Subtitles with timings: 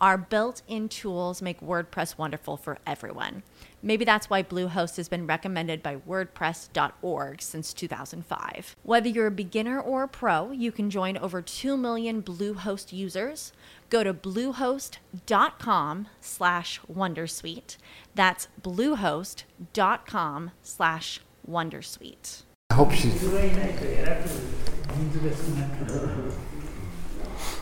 [0.00, 3.42] Our built in tools make WordPress wonderful for everyone.
[3.82, 8.76] Maybe that's why Bluehost has been recommended by WordPress.org since 2005.
[8.84, 13.52] Whether you're a beginner or a pro, you can join over 2 million Bluehost users.
[13.90, 17.76] Go to bluehost.com slash Wondersuite.
[18.14, 22.42] That's bluehost.com slash Wondersuite.
[22.70, 23.24] I hope she's.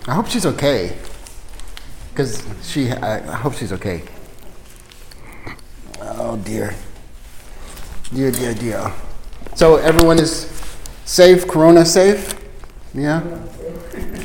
[0.09, 0.97] I hope she's okay.
[2.17, 4.03] Because she, I, I hope she's okay.
[6.00, 6.75] Oh dear.
[8.11, 8.91] Dear, dear, dear.
[9.55, 10.48] So everyone is
[11.05, 12.34] safe, corona safe?
[12.94, 13.22] Yeah?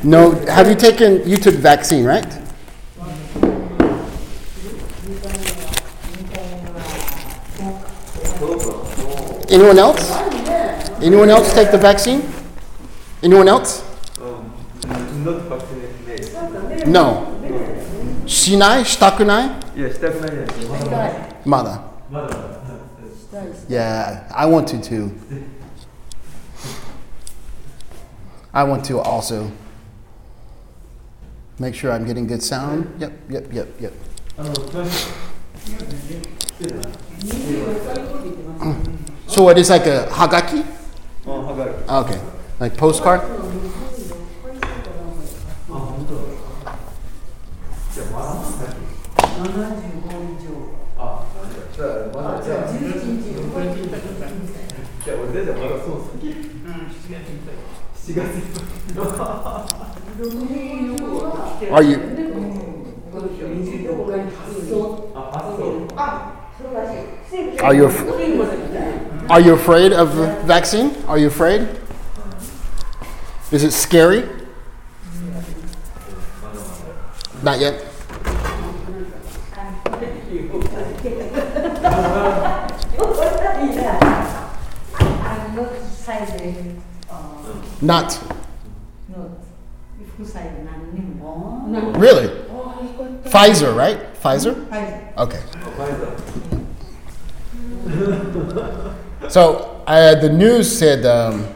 [0.06, 2.26] No, have you taken, you took vaccine, right?
[9.50, 10.12] Anyone else?
[11.02, 12.24] Anyone else take the vaccine?
[13.22, 13.84] Anyone else?
[14.22, 14.50] Um,
[15.26, 16.88] not vaccinated.
[16.88, 17.31] No.
[18.32, 18.84] Shinai?
[18.88, 19.60] Shitakunai?
[19.76, 21.46] Yeah, shitakunai.
[21.46, 21.84] Mother.
[22.10, 22.60] Mother.
[23.68, 25.12] Yeah, I want to too.
[28.54, 29.52] I want to also.
[31.60, 32.88] Make sure I'm getting good sound.
[33.00, 33.94] Yep, yep, yep, yep.
[39.28, 40.66] So what is like a hagaki.
[41.28, 41.84] Oh, hagaki?
[41.88, 42.20] Ah, okay,
[42.60, 43.22] like postcard.
[48.13, 48.77] あ、はがる。
[52.37, 52.55] Okay,
[53.91, 54.33] like postcard.
[55.05, 56.35] じゃあ俺出てまだそう先。
[57.95, 58.23] 7月。
[61.71, 61.97] Are you
[65.15, 65.89] あ、そう。
[67.59, 68.07] are you af-
[69.29, 70.91] are you afraid of the vaccine?
[71.07, 71.67] Are you afraid?
[73.53, 74.25] Is it scary?
[77.44, 77.92] Not yet.
[87.82, 88.20] Not.
[91.98, 92.28] Really?
[93.26, 93.98] Pfizer, right?
[94.22, 94.54] Pfizer?
[94.68, 95.18] Pfizer.
[95.18, 95.42] Okay.
[99.30, 101.48] so uh, the news said um,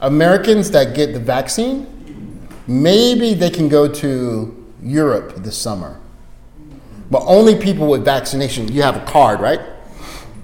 [0.00, 1.86] Americans that get the vaccine
[2.66, 6.00] maybe they can go to Europe this summer.
[7.10, 8.72] But only people with vaccination.
[8.72, 9.60] You have a card, right?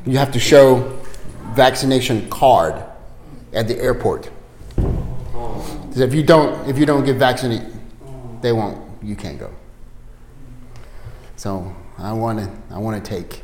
[0.07, 0.99] You have to show
[1.55, 2.83] vaccination card
[3.53, 4.29] at the airport.
[4.77, 7.73] 'Cause if you don't, if you don't get vaccinated,
[8.43, 8.79] they won't.
[9.03, 9.51] You can't go.
[11.37, 12.49] So I want to.
[12.75, 13.43] I want to take.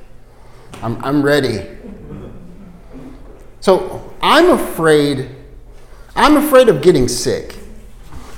[0.83, 1.67] I'm, I'm ready.
[3.61, 5.31] So I'm afraid.
[6.15, 7.57] I'm afraid of getting sick,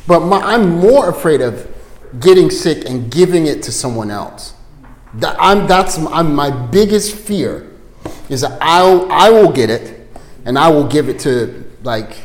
[0.09, 1.73] but my, I'm more afraid of
[2.19, 4.55] getting sick and giving it to someone else.
[5.15, 7.71] That, I'm, that's I'm, my biggest fear
[8.31, 10.09] is that I'll, I will get it
[10.47, 12.17] and I will give it to like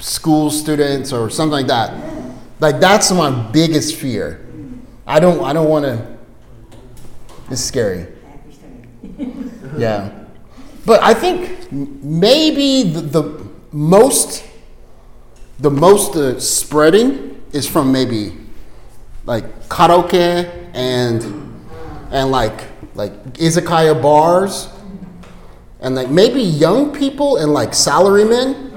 [0.00, 1.94] school students or something like that.
[2.58, 4.44] Like that's my biggest fear.
[5.06, 6.16] I don't I don't want to.
[7.50, 8.06] It's scary.
[9.76, 10.12] Yeah.
[10.84, 14.44] But I think maybe the, the most
[15.62, 18.36] the most uh, spreading is from maybe
[19.24, 21.22] like karaoke and
[22.10, 22.64] and like
[22.94, 24.68] like izakaya bars
[25.80, 28.70] and like maybe young people and like salarymen.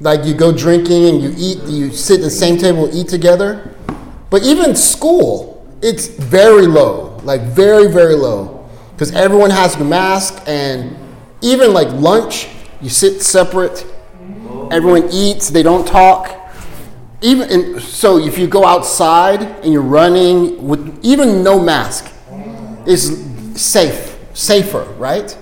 [0.00, 3.74] Like you go drinking and you eat you sit at the same table eat together.
[4.30, 8.68] But even school it's very low like very very low.
[8.92, 10.96] Because everyone has a mask and
[11.42, 12.48] even like lunch
[12.80, 13.86] you sit separate
[14.71, 16.29] everyone eats they don't talk
[17.21, 22.11] even and so if you go outside and you're running with even no mask
[22.85, 23.09] it's
[23.55, 25.37] safe safer right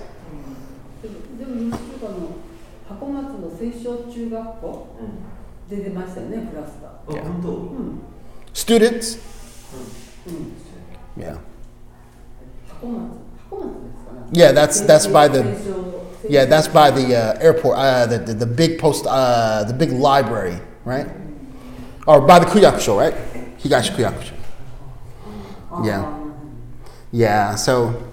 [1.38, 2.36] でも西とかの
[2.88, 4.88] 箱松の水晶中学校
[5.68, 7.18] で出ましたよね、クラスター。
[7.18, 8.52] あ、本当。
[8.52, 9.18] students
[11.16, 11.38] yeah
[12.68, 13.02] 箱松
[13.50, 15.74] 箱松ですかね Yeah, that's that's by the 戦勝
[16.29, 19.91] yeah that's by the uh, airport, uh, the, the the big post, uh, the big
[19.91, 21.07] library, right?
[22.05, 23.13] Or by the Kuyakusho, right?
[23.59, 24.33] Higashi Kuyakusho.
[25.83, 26.13] Yeah.
[27.11, 28.03] Yeah, so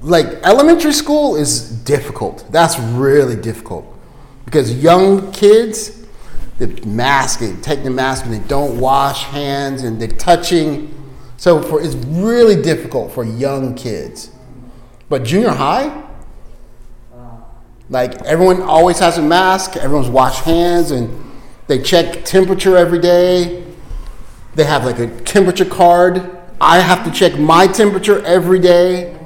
[0.00, 2.50] like elementary school is difficult.
[2.52, 3.86] That's really difficult
[4.44, 6.06] because young kids,
[6.58, 10.94] they mask, they take the mask and they don't wash hands and they're touching.
[11.36, 14.30] So for it's really difficult for young kids.
[15.08, 16.04] But junior high,
[17.92, 21.30] like everyone always has a mask, everyone's wash hands and
[21.66, 23.64] they check temperature every day.
[24.54, 26.38] They have like a temperature card.
[26.58, 29.18] I have to check my temperature every day.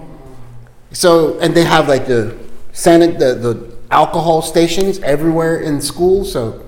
[0.90, 2.36] So, and they have like the
[2.72, 6.24] sanit- the, the alcohol stations everywhere in school.
[6.24, 6.64] So,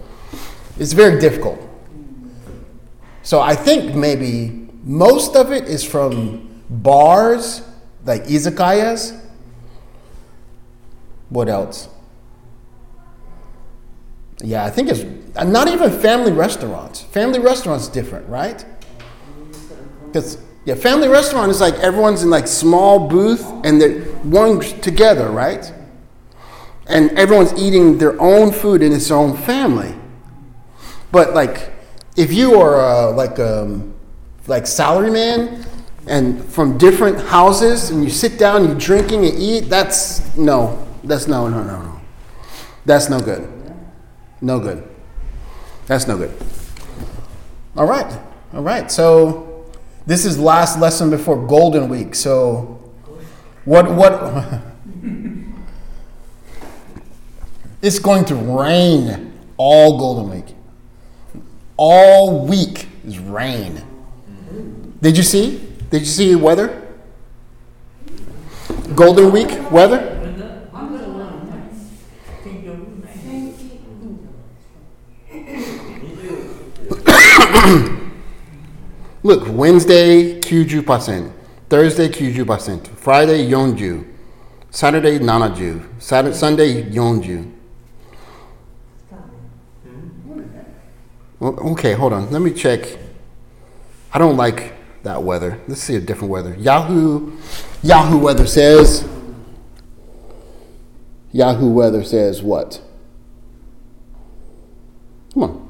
[0.78, 1.58] it's very difficult.
[3.24, 7.62] So, I think maybe most of it is from bars,
[8.04, 9.18] like izakayas.
[11.30, 11.88] What else?
[14.42, 15.04] Yeah, I think it's
[15.36, 17.02] uh, not even family restaurants.
[17.02, 18.64] Family restaurants different, right?
[20.06, 25.30] Because yeah, family restaurant is like everyone's in like small booth and they're one together,
[25.30, 25.72] right?
[26.86, 29.94] And everyone's eating their own food in its own family.
[31.10, 31.72] But like,
[32.16, 33.94] if you are uh, like um,
[34.46, 35.66] like salaryman
[36.06, 41.26] and from different houses and you sit down, you drinking and eat, that's no, that's
[41.26, 42.00] no, no, no, no,
[42.84, 43.48] that's no good,
[44.40, 44.88] no good,
[45.86, 46.34] that's no good.
[47.76, 48.18] All right,
[48.52, 48.90] all right.
[48.90, 49.66] So
[50.06, 52.14] this is last lesson before Golden Week.
[52.14, 52.80] So
[53.64, 54.62] what what?
[57.82, 60.54] it's going to rain all Golden Week.
[61.76, 63.82] All week is rain.
[65.00, 65.64] Did you see?
[65.90, 66.82] Did you see weather?
[68.94, 70.17] Golden Week weather?
[79.22, 81.32] Look, Wednesday 90%,
[81.68, 84.04] Thursday 90%, Friday 40,
[84.70, 87.34] Saturday 70, Saturday, Sunday 40.
[87.34, 87.50] Hmm?
[91.40, 92.30] Well, Okay, hold on.
[92.30, 92.96] Let me check.
[94.12, 95.60] I don't like that weather.
[95.68, 96.54] Let's see a different weather.
[96.54, 97.32] Yahoo
[97.82, 99.06] Yahoo weather says
[101.32, 102.80] Yahoo weather says what?
[105.34, 105.67] Come on.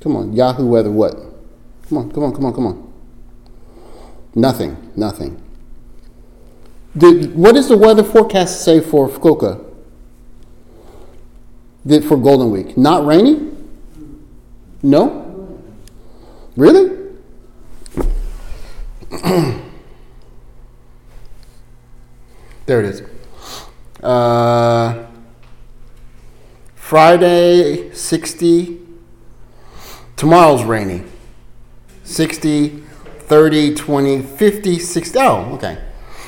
[0.00, 0.32] Come on.
[0.32, 1.14] Yahoo weather what?
[1.88, 2.92] Come on, come on, come on, come on.
[4.34, 5.42] Nothing, nothing.
[6.96, 9.64] Did, what does the weather forecast say for Fukuoka?
[12.06, 12.76] For Golden Week?
[12.76, 13.50] Not rainy?
[14.82, 15.60] No?
[16.56, 16.96] Really?
[22.66, 23.02] there it is.
[24.02, 25.06] Uh,
[26.74, 28.77] Friday, 60.
[30.18, 31.04] Tomorrow's rainy.
[32.02, 32.70] 60,
[33.20, 35.18] 30, 20, 50, 60.
[35.20, 35.78] Oh, okay.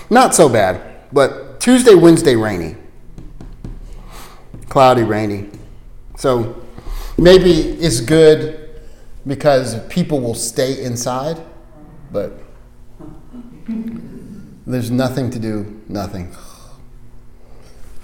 [0.08, 0.80] Not so bad.
[1.12, 2.76] But Tuesday, Wednesday, rainy.
[4.68, 5.50] Cloudy, rainy.
[6.16, 6.62] So
[7.18, 8.80] maybe it's good
[9.26, 11.40] because people will stay inside,
[12.12, 12.32] but
[14.66, 16.32] there's nothing to do, nothing.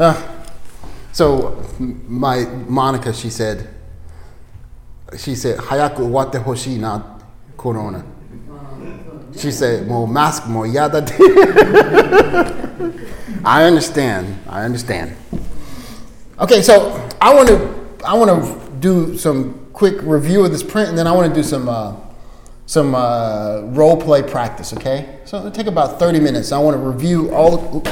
[0.00, 0.44] Ah.
[1.12, 3.75] so my Monica, she said,
[5.18, 7.02] she said, Hayaku hoshi na
[7.56, 8.04] corona.
[9.36, 10.98] She said, Mo mask mo yada.
[13.44, 14.38] I understand.
[14.48, 15.16] I understand.
[16.38, 20.88] Okay, so I want to I want to do some quick review of this print,
[20.88, 21.94] and then I want to do some uh,
[22.66, 24.72] some uh, role play practice.
[24.72, 26.52] Okay, so it'll take about thirty minutes.
[26.52, 27.82] I want to review all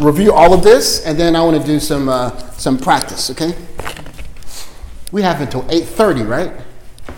[0.00, 3.30] review all of this, and then I want to do some uh, some practice.
[3.30, 3.54] Okay.
[5.11, 6.51] we have until eight thirty, right?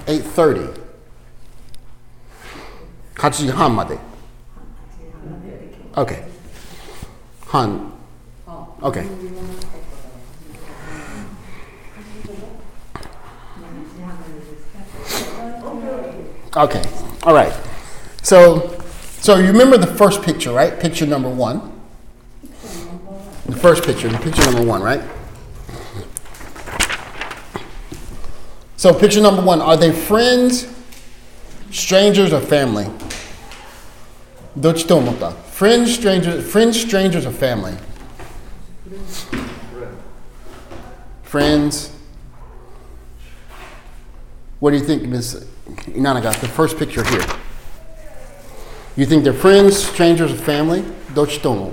[0.07, 0.67] Eight thirty.
[3.15, 3.97] 8時半まで。
[5.95, 6.23] Okay.
[7.47, 7.91] 半。
[8.81, 9.07] Okay.
[16.55, 16.83] Okay.
[17.23, 17.51] All right.
[18.21, 18.79] So,
[19.19, 20.79] so you remember the first picture, right?
[20.79, 21.71] Picture number one.
[23.47, 25.01] The first picture, the picture number one, right?
[28.82, 30.66] So, picture number one are they friends,
[31.70, 32.86] strangers, or family?
[34.58, 35.32] Do que tu monta?
[35.52, 37.76] Friends, strangers, friends, strangers, or family?
[41.22, 41.92] Friends.
[44.58, 45.36] What do you think, Miss
[45.94, 47.24] Inanna got the first picture here?
[48.96, 50.84] You think they're friends, strangers, or family?
[51.14, 51.72] Do que tu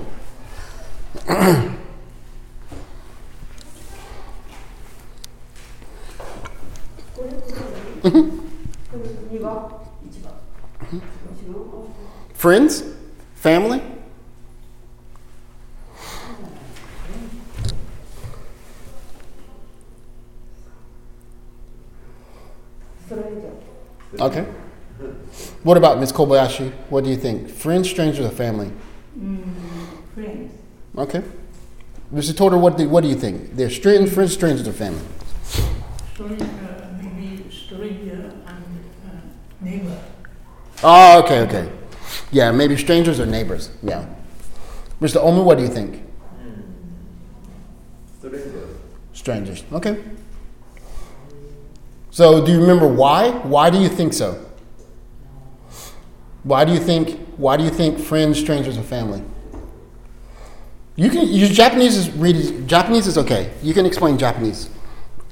[12.34, 12.82] Friends?
[13.34, 13.82] Family?
[24.18, 24.42] Okay.
[25.62, 26.12] What about Ms.
[26.12, 26.72] Kobayashi?
[26.88, 27.48] What do you think?
[27.48, 28.70] Friends, strangers, or family?
[29.18, 29.42] Mm,
[30.14, 30.52] friends.
[30.96, 31.22] Okay.
[32.12, 32.32] Mr.
[32.32, 33.54] Toter, what do, what do you think?
[33.56, 35.00] They're friends, friends, strangers, or family?
[39.60, 39.98] Neighbor.
[40.82, 41.72] Oh, okay, okay.
[42.32, 43.70] Yeah, maybe strangers or neighbors.
[43.82, 44.06] Yeah.
[45.00, 45.16] Mr.
[45.16, 46.02] Omer, what do you think?
[46.40, 46.60] Hmm.
[48.18, 48.76] Strangers.
[49.12, 49.64] Strangers.
[49.72, 50.02] Okay.
[52.10, 53.30] So, do you remember why?
[53.30, 54.44] Why do you think so?
[56.42, 57.18] Why do you think?
[57.36, 59.22] Why do you think friends, strangers, or family?
[60.96, 63.52] You can use Japanese is read Japanese is okay.
[63.62, 64.68] You can explain Japanese,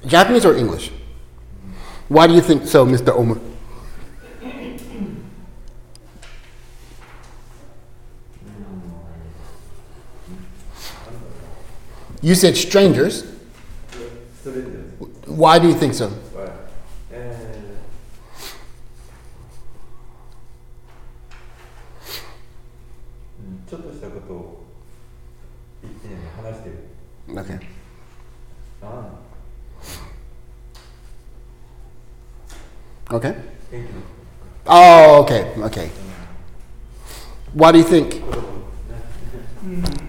[0.06, 0.92] Japanese or English.
[2.08, 3.14] Why do you think so, Mr.
[3.14, 3.38] Omer?
[12.20, 13.24] You said strangers.
[15.26, 16.12] Why do you think so?
[27.36, 27.58] Okay.
[33.10, 33.34] Okay.
[34.66, 35.90] Oh, okay, okay.
[37.54, 38.14] Why do you think?
[39.60, 40.07] Hmm.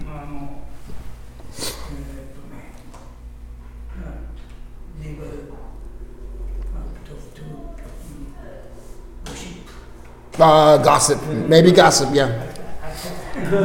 [10.40, 11.22] Uh, gossip.
[11.28, 12.46] Maybe gossip, yeah.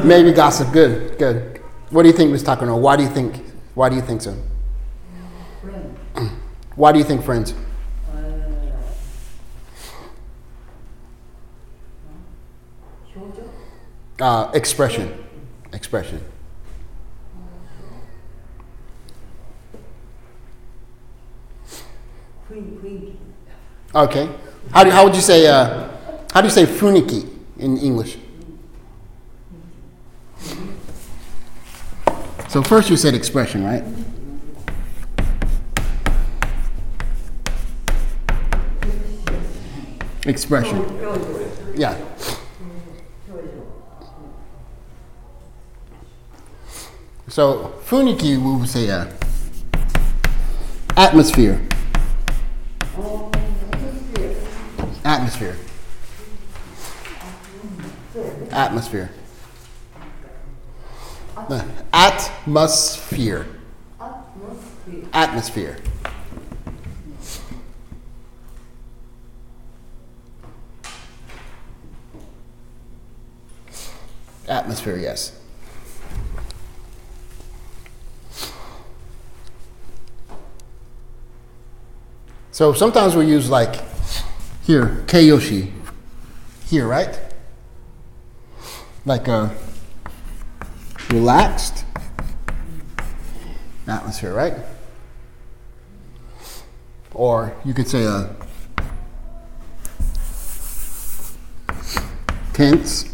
[0.03, 0.72] Maybe gossip.
[0.74, 1.62] Good, good.
[1.89, 2.44] What do you think, Ms.
[2.44, 2.77] Takano?
[2.79, 4.34] Why do you think why do you think so?
[5.62, 5.98] Friend.
[6.75, 7.53] Why do you think friends?
[14.20, 15.25] Uh, expression.
[15.74, 16.22] Expression.
[23.94, 24.29] Okay.
[24.72, 25.89] How, do, how would you say uh,
[26.36, 28.18] how do you say funiki in English?
[32.50, 33.86] So first you said expression, right?
[40.25, 40.84] Expression.
[41.74, 41.98] Yeah.
[47.30, 49.06] So funiki, we would say uh,
[50.98, 51.65] atmosphere.
[55.06, 55.56] Atmosphere.
[58.51, 59.12] Atmosphere.
[61.36, 61.89] Atmosphere.
[61.93, 63.45] Atmosphere.
[65.13, 65.77] Atmosphere.
[74.48, 75.39] Atmosphere, yes.
[82.51, 83.75] So sometimes we use like
[84.63, 85.72] here, Kayoshi,
[86.67, 87.25] Here, right?
[89.05, 89.55] like a
[91.12, 91.85] relaxed
[93.88, 94.55] atmosphere, right?
[97.13, 98.35] Or you could say a
[102.53, 103.13] tense.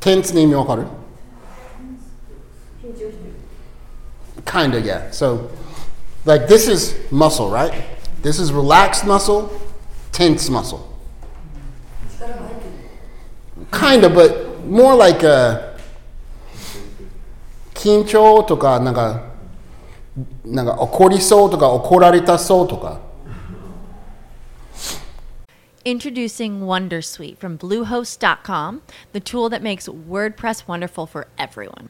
[0.00, 1.00] Tense name your all
[4.46, 5.10] Kinda, yeah.
[5.12, 5.50] So,
[6.24, 7.84] like this is muscle, right?
[8.22, 9.60] This is relaxed muscle,
[10.10, 10.89] tense muscle
[13.71, 15.75] 力が入ってる Kinda, but more like uh,
[17.73, 19.35] 緊張とかなんか
[20.45, 23.01] なんか怒りそうとか怒られたそうとか
[25.85, 28.81] Introducing Wondersuite from Bluehost.com,
[29.13, 31.89] the tool that makes WordPress wonderful for everyone.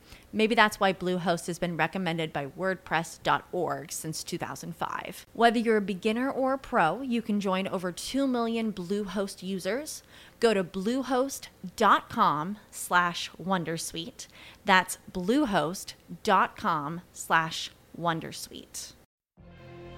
[0.33, 5.25] Maybe that's why Bluehost has been recommended by WordPress.org since 2005.
[5.33, 10.03] Whether you're a beginner or a pro, you can join over 2 million Bluehost users.
[10.39, 14.27] Go to bluehost.com slash Wondersuite.
[14.65, 18.93] That's bluehost.com slash Wondersuite.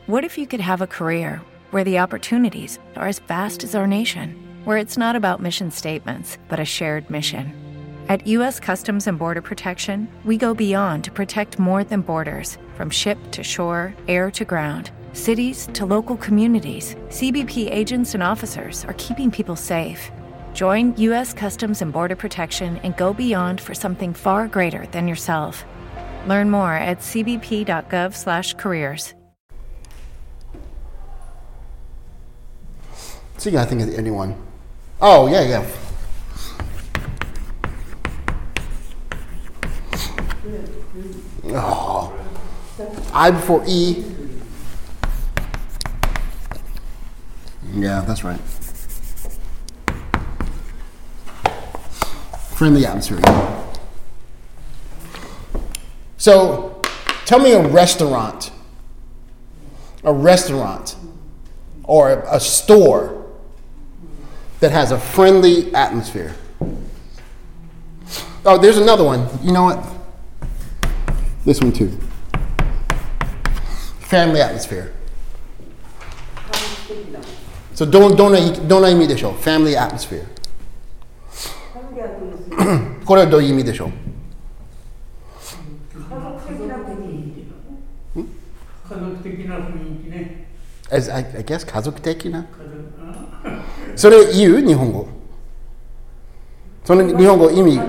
[0.07, 3.87] What if you could have a career where the opportunities are as vast as our
[3.87, 7.62] nation, where it's not about mission statements, but a shared mission?
[8.09, 8.59] At U.S.
[8.59, 13.43] Customs and Border Protection, we go beyond to protect more than borders from ship to
[13.43, 14.91] shore, air to ground.
[15.13, 20.11] Cities to local communities, CBP agents and officers are keeping people safe.
[20.53, 21.33] Join U.S.
[21.33, 25.63] Customs and Border Protection and go beyond for something far greater than yourself.
[26.27, 29.13] Learn more at cbp.gov/careers.
[33.37, 34.35] See, I think anyone.
[35.01, 35.65] Oh yeah, yeah.
[41.45, 42.13] Oh,
[43.13, 44.03] I before E.
[47.73, 48.39] Yeah, that's right.
[52.55, 53.19] Friendly atmosphere.
[56.17, 56.81] So,
[57.25, 58.51] tell me a restaurant,
[60.03, 60.95] a restaurant,
[61.83, 63.25] or a store
[64.61, 66.35] that has a friendly atmosphere.
[68.45, 69.27] Oh, there's another one.
[69.41, 69.85] You know what?
[71.45, 71.91] This one too.
[73.99, 74.93] Family atmosphere.
[77.73, 80.23] So don't don't どんな意味でしょう Family atmosphere.
[83.05, 83.91] これはどういう意味でしょう
[88.89, 90.47] 家族的な雰囲気ね。
[90.91, 92.45] As I, I guess 家族的な
[93.95, 95.07] それ言う日本語
[96.85, 97.79] その日本語意味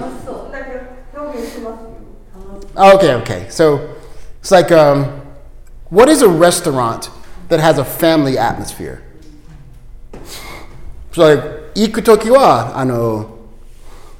[2.76, 3.48] Okay, okay.
[3.50, 3.96] So
[4.40, 5.22] it's like, um,
[5.90, 7.10] what is a restaurant
[7.50, 9.02] that has a family atmosphere?
[11.12, 11.44] So like,
[11.76, 13.38] 行くときは、あの、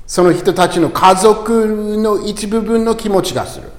[0.06, 3.70] その人たちの家族の一部分の気持ちがする。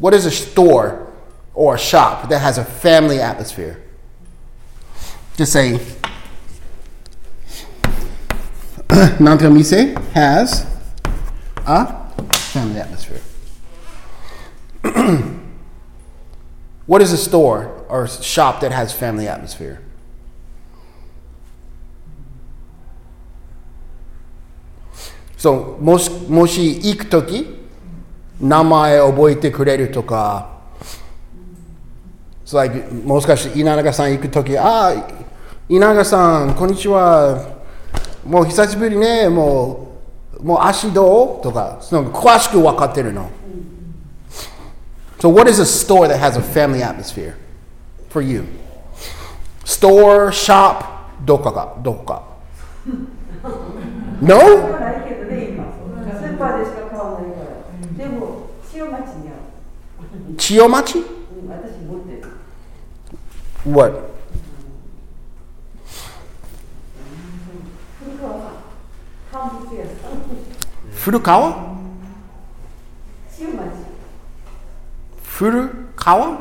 [0.00, 1.06] What is a store
[1.54, 3.76] or a shop that has a family atmosphere?
[5.36, 5.80] Just say,
[9.20, 10.66] なんていう店 has
[11.64, 12.03] a
[12.55, 13.19] family atmosphere.
[16.85, 19.81] what is a store or shop that has family atmosphere?
[25.37, 27.45] So, もしもし行くとき、
[28.39, 30.61] 名前覚えてくれるとか、
[32.45, 34.93] so like, もしかして稲永さん行くとき、ああ、
[35.67, 37.53] 稲永さん、こんにちは。
[38.25, 39.84] もう久しぶりね、もう、
[40.42, 43.30] もう足どうとか、その詳しく分かってるの。
[45.18, 47.34] So, what is a store that has a family atmosphere
[48.08, 48.44] for you?
[49.64, 50.84] Store, shop,
[51.24, 52.22] どこか、どこか。
[52.86, 52.90] い
[54.22, 54.36] No?
[54.36, 55.10] はないけ
[71.05, 71.53] 古川
[75.23, 76.39] 古川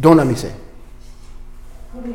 [0.00, 0.50] どんな店？
[1.92, 2.14] 古い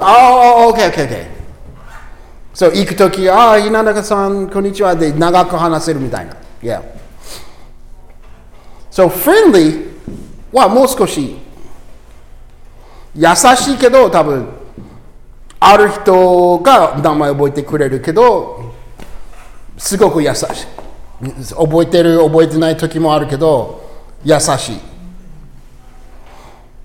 [0.00, 1.26] ああ、OK、OK、ケー。
[2.52, 4.96] そう、行くとあ、ああ、稲中さん、こんにちは。
[4.96, 6.34] で、長く話せるみたいな。
[6.60, 6.82] Yeah.
[8.90, 9.91] So, friendly
[10.52, 11.36] はもう少し
[13.14, 14.48] 優しいけど、多分
[15.60, 18.72] ある人が名前覚えてくれるけど、
[19.76, 20.46] すごく優しい。
[21.54, 23.90] 覚えてる、覚えてない時もあるけど、
[24.24, 24.80] 優しい。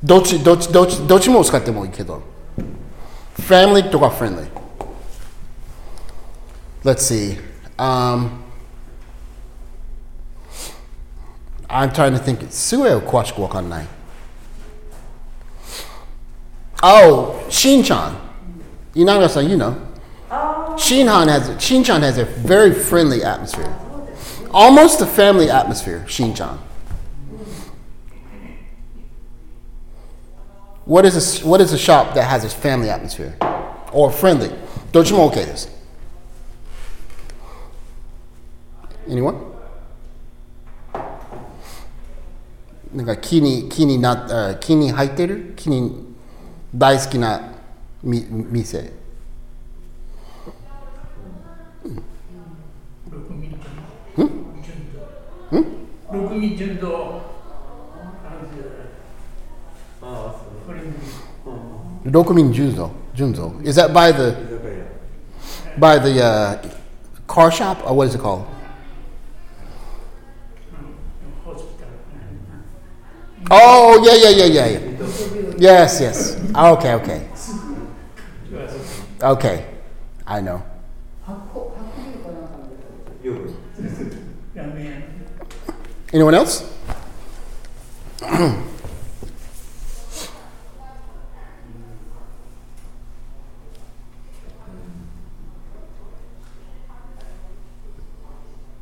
[0.04, 2.22] どっち、どっち、どっち、どっちも使ってもいいけど。
[3.40, 4.48] Family とか friendly.
[6.84, 7.40] Let's see.
[7.78, 8.47] Um,
[11.70, 12.40] I'm trying to think.
[12.50, 13.86] Sueo kwashik wa kannai.
[16.84, 18.16] Oh, Shinchan.
[19.30, 19.82] saying you know.
[20.30, 20.76] Oh.
[20.78, 23.74] Shinhan has Shinchan has a very friendly atmosphere.
[24.52, 26.58] Almost a family atmosphere, Shinchan.
[30.86, 33.36] What is a, what is a shop that has a family atmosphere?
[33.92, 34.52] Or friendly?
[34.94, 35.70] Don't you okay this?
[39.10, 39.47] Anyone?
[42.94, 45.54] なんか木に木になあ木に入ってる？
[45.56, 46.16] 木に
[46.74, 47.54] 大好きな
[48.04, 48.92] み店。
[51.84, 52.04] うん？
[56.12, 57.22] 六味純度。
[62.06, 64.34] 六民純蔵純蔵 Is that by the
[65.78, 66.58] by the uh,
[67.28, 67.84] car shop?
[67.86, 68.46] Or what is it called?
[73.51, 74.81] Oh yeah yeah yeah yeah yeah.
[75.59, 76.39] Yes yes.
[76.55, 77.21] Okay okay
[78.51, 78.67] 違う
[79.21, 79.65] okay.
[80.25, 80.61] I know.
[81.25, 82.65] 発酵発酵ビルかなんかの
[83.23, 83.55] よく
[84.55, 84.93] ラーメン屋。
[86.13, 86.65] Anyone else?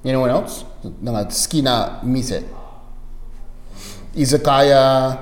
[0.02, 0.64] Anyone else?
[1.02, 2.53] なんか好きな店。
[4.15, 5.17] izakaya,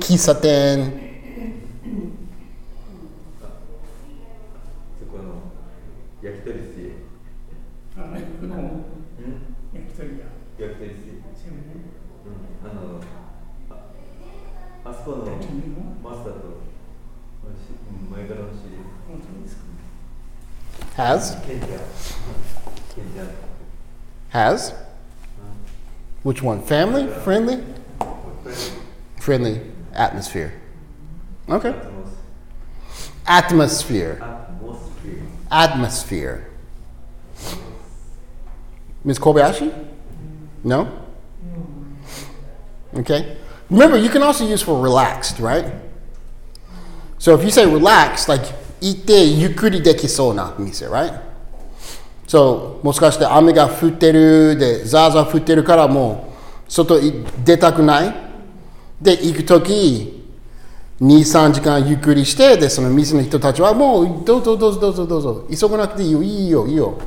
[0.00, 1.04] kisaten.
[20.96, 21.36] Has?
[24.30, 24.83] Has?
[26.24, 26.62] Which one?
[26.62, 27.06] Family?
[27.06, 27.62] Friendly?
[29.20, 29.60] Friendly
[29.92, 30.54] atmosphere.
[31.48, 31.74] Okay.
[33.26, 34.20] Atmosphere.
[35.50, 36.50] Atmosphere.
[39.04, 39.18] Ms.
[39.18, 39.86] Kobayashi?
[40.64, 40.88] No?
[42.94, 43.36] Okay.
[43.68, 45.74] Remember, you can also use for relaxed, right?
[47.18, 48.44] So if you say relaxed, like,
[48.80, 51.12] ite yukuri dekiso na mise, right?
[52.26, 56.32] そう,もしかして雨が降ってるでザーザー降ってるからも
[56.68, 58.14] う外い出たくない？
[59.00, 60.24] で行くとき
[61.00, 66.98] 23時間ゆっくりしてでその店の人たちはもうどうぞどうぞどうぞどうぞ急がなくていいよいいよいいよ。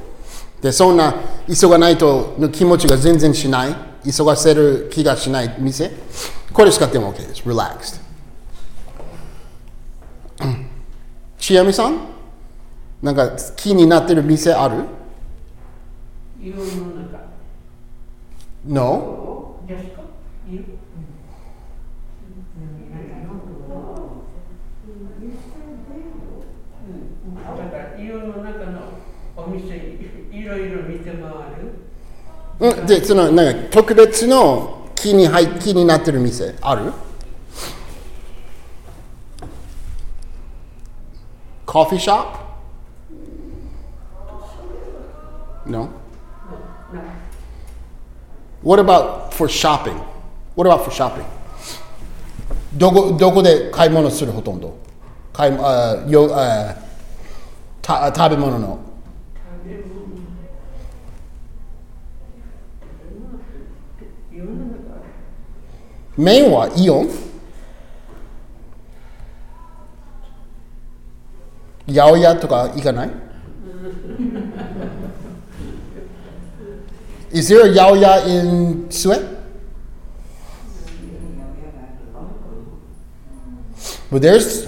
[0.62, 1.16] でそんな
[1.48, 3.76] 急がないとの気持ちが全然しない。
[4.06, 5.92] 急がせる気がしない店。
[6.54, 7.42] これ使っても OK です。
[7.44, 8.02] Relaxed
[11.40, 11.98] ちやみさん？
[13.02, 14.84] なんか気になってる店ある？
[16.42, 16.64] 世の
[17.02, 17.20] 中。
[18.66, 19.56] No？
[32.60, 32.68] う？
[32.70, 32.86] ん。
[32.88, 36.92] でそのなんか特別の気に入気になってる店ある？
[41.66, 42.26] コーヒーショッ
[45.66, 45.90] プ ?No?
[48.68, 49.98] What about for shopping?
[50.56, 51.24] What about for shopping?
[52.76, 54.78] どこどこで買い物するほとんど？
[55.32, 56.76] 買いあよあ
[57.82, 58.78] た食べ物の
[66.18, 67.10] メインはイオン？
[71.88, 73.12] 八百屋とか行かない？
[77.32, 79.38] Is there a Yaya in Sue?
[84.10, 84.68] But there's.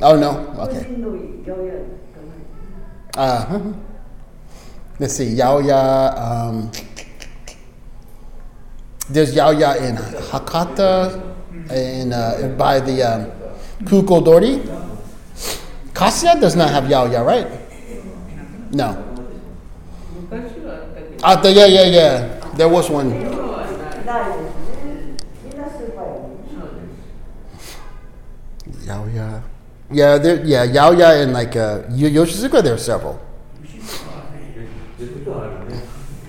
[0.00, 0.30] Oh no.
[0.66, 0.86] Okay.
[3.16, 3.60] Uh huh.
[4.98, 5.28] Let's see.
[5.28, 6.14] Yaya.
[6.16, 6.70] Um,
[9.08, 11.22] there's Yaya in Hakata,
[11.70, 13.32] and uh, by the um,
[13.84, 14.80] Kukodori.
[15.94, 17.46] Kasia does not have Yaya, right?
[18.72, 19.11] No.
[21.22, 22.16] Ah, After, yeah, yeah, yeah.
[22.56, 23.12] There was one.
[28.88, 29.42] Yaoya.
[29.90, 33.20] Yeah, there, yeah, Yaoya and like uh, Yoshizuka, there are several.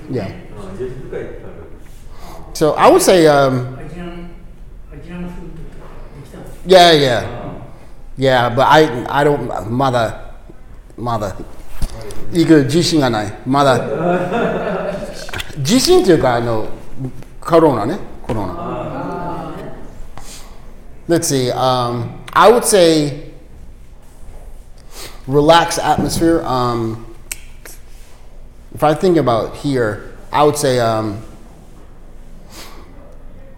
[0.10, 0.32] Yeah.
[2.54, 3.26] So I would say.
[3.28, 3.80] Um,
[6.66, 7.22] yeah, yeah.
[8.16, 9.72] Yeah, but I, I don't.
[9.72, 10.20] Mother.
[10.98, 11.36] Mother.
[12.33, 13.33] 行く自信がない。
[13.47, 13.81] まだ、
[15.59, 16.69] 自信というか、あの、
[17.41, 18.79] コロナね、コロナ。
[21.09, 23.33] Let's see, um, I would say
[25.27, 26.43] relaxed atmosphere.
[26.45, 27.07] Um,
[28.75, 31.23] if I think about here, I would say, um,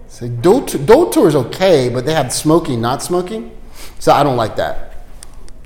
[0.06, 3.50] so door, t- door tour is okay, but they have smoking, not smoking.
[3.98, 4.94] So I don't like that.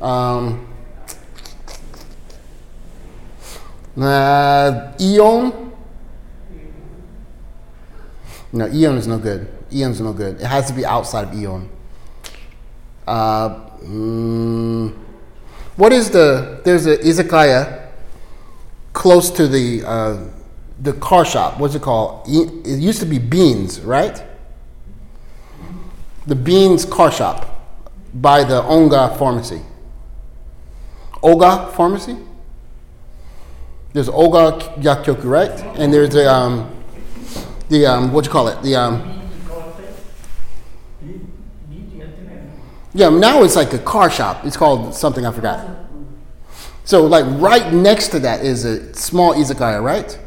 [0.01, 0.67] Um,
[3.98, 5.70] uh, Aeon,
[8.52, 9.48] No, Aeon is no good.
[9.72, 10.42] Aeon's no good.
[10.42, 11.70] It has to be outside of Eon.
[13.08, 13.50] Uh,
[13.82, 14.96] mm,
[15.76, 16.62] what is the?
[16.64, 17.90] There's a izakaya
[18.94, 20.24] close to the uh,
[20.80, 21.60] the car shop.
[21.60, 22.28] What's it called?
[22.28, 24.24] It used to be Beans, right?
[26.26, 27.46] The Beans car shop
[28.14, 29.62] by the Onga Pharmacy.
[31.22, 32.18] Oga Pharmacy
[33.94, 35.52] there's Oga Yakkyoku, right?
[35.78, 36.70] And there's the um,
[37.70, 38.62] the um, what you call it?
[38.62, 39.30] The um,
[42.94, 43.10] yeah.
[43.10, 44.46] Now it's like a car shop.
[44.46, 45.68] It's called something I forgot.
[46.84, 50.18] So like right next to that is a small izakaya, right?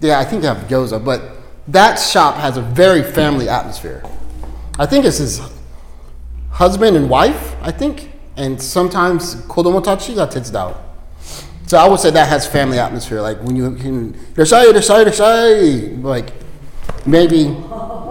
[0.00, 1.22] Yeah, I think they have gyoza, but
[1.68, 4.02] that shop has a very family atmosphere.
[4.78, 5.40] I think it's his
[6.50, 7.54] husband and wife.
[7.62, 10.76] I think and sometimes kodomotachi ga tetsudau.
[11.66, 13.20] So I would say that has family atmosphere.
[13.20, 16.32] Like when you can, "Irashai, irashai, irashai," like
[17.06, 17.54] maybe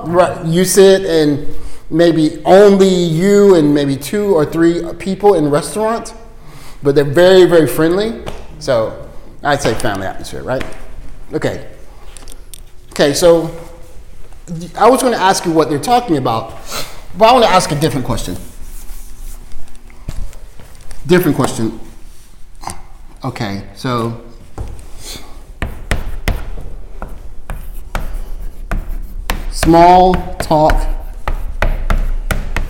[0.05, 1.47] right, you sit and
[1.89, 6.13] maybe only you and maybe two or three people in restaurant,
[6.83, 8.23] but they're very, very friendly.
[8.59, 9.09] So
[9.43, 10.63] I'd say family atmosphere, right?
[11.33, 11.67] Okay.
[12.91, 13.49] Okay, so
[14.77, 16.51] I was going to ask you what they're talking about,
[17.17, 18.35] but I want to ask a different question
[21.09, 21.79] different question.
[23.23, 24.23] Okay, so
[29.49, 30.87] small talk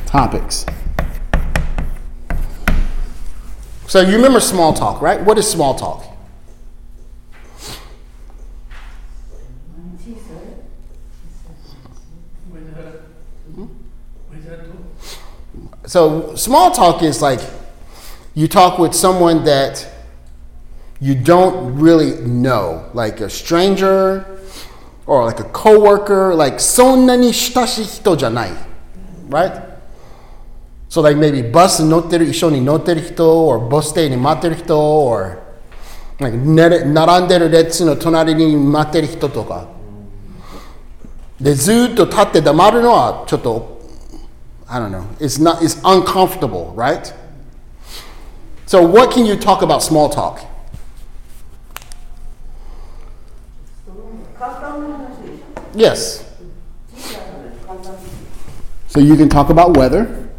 [0.06, 0.66] topics.
[3.88, 5.22] So you remember small talk, right?
[5.22, 6.06] What is small talk?
[15.86, 17.42] So small talk is like
[18.35, 19.87] you talk with someone that
[21.01, 24.25] you don't really know, like a stranger
[25.07, 28.51] or like a coworker, like そんなに親しい人じゃない
[29.29, 29.75] right?
[30.89, 35.39] So like maybe bus に乗ってる一緒に乗ってる人 or バス停に待ってる人 or
[36.19, 39.69] like ねれ並んでる列の隣に待ってる人とか
[41.41, 43.75] でずーっと立って黙るのはちょっと
[44.67, 45.07] I don't know.
[45.21, 45.63] It's not.
[45.63, 47.13] It's uncomfortable, right?
[48.70, 50.42] so, what can you talk about small talk?
[55.74, 56.24] Yes.
[58.90, 60.30] So, you can talk about weather.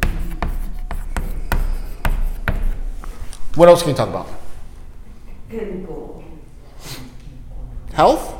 [3.56, 4.28] What else can you talk about?
[7.94, 8.32] Health?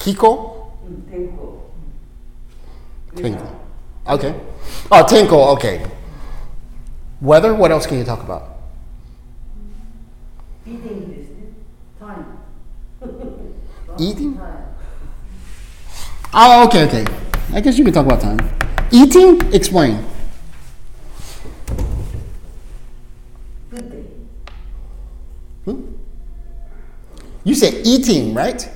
[0.00, 0.72] Kiko?
[3.14, 3.56] Tenko.
[4.08, 4.34] Okay.
[4.90, 5.95] Oh, Tenko, okay.
[7.21, 7.53] Weather.
[7.53, 8.43] What else can you talk about?
[10.65, 11.35] ビーティングですね
[11.99, 12.25] タイム
[13.97, 14.37] Eating.
[14.39, 14.71] は
[16.33, 17.05] Oh, okay, okay.
[17.53, 18.37] I guess you can talk about time.
[18.91, 19.37] Eating.
[19.53, 19.99] Explain.
[19.99, 20.03] い
[23.71, 25.75] グッデイ
[27.43, 28.69] You said eating, right?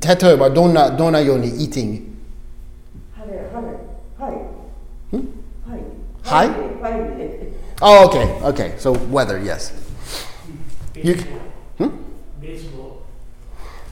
[0.00, 2.02] 例えばどんなどんなように eating
[3.16, 3.72] 晴れ晴れ
[4.24, 4.49] はいはいはい
[6.25, 6.47] Hi.
[7.81, 8.75] Oh, okay, okay.
[8.77, 9.73] So weather, yes.
[10.95, 11.15] You,
[11.77, 11.89] hmm?
[12.39, 13.03] Baseball.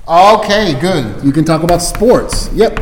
[0.07, 1.23] Okay, good.
[1.23, 2.49] You can talk about sports.
[2.53, 2.79] Yep.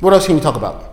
[0.00, 0.92] What else can we talk about?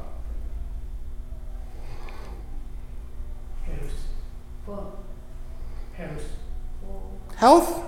[7.35, 7.83] Health?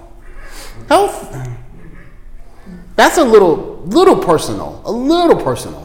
[0.90, 1.34] Health?
[2.98, 4.82] That's a little little personal.
[4.86, 5.85] A little personal.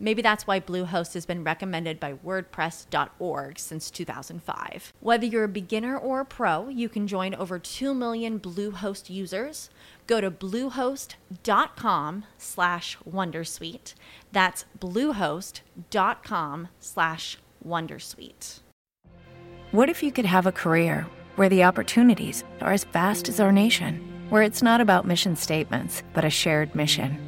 [0.00, 4.92] Maybe that's why Bluehost has been recommended by WordPress.org since 2005.
[5.00, 9.70] Whether you're a beginner or a pro, you can join over 2 million Bluehost users.
[10.06, 13.94] Go to bluehost.com slash wondersuite.
[14.32, 18.60] That's bluehost.com slash wondersuite.
[19.70, 21.06] What if you could have a career
[21.36, 26.02] where the opportunities are as vast as our nation, where it's not about mission statements,
[26.14, 27.27] but a shared mission?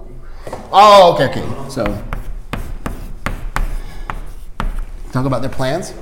[0.73, 1.69] Oh, okay, okay.
[1.69, 1.83] So,
[5.11, 5.93] talk about their plans.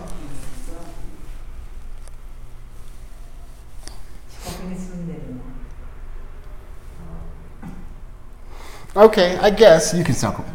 [8.96, 10.46] Okay, I guess you can suckle.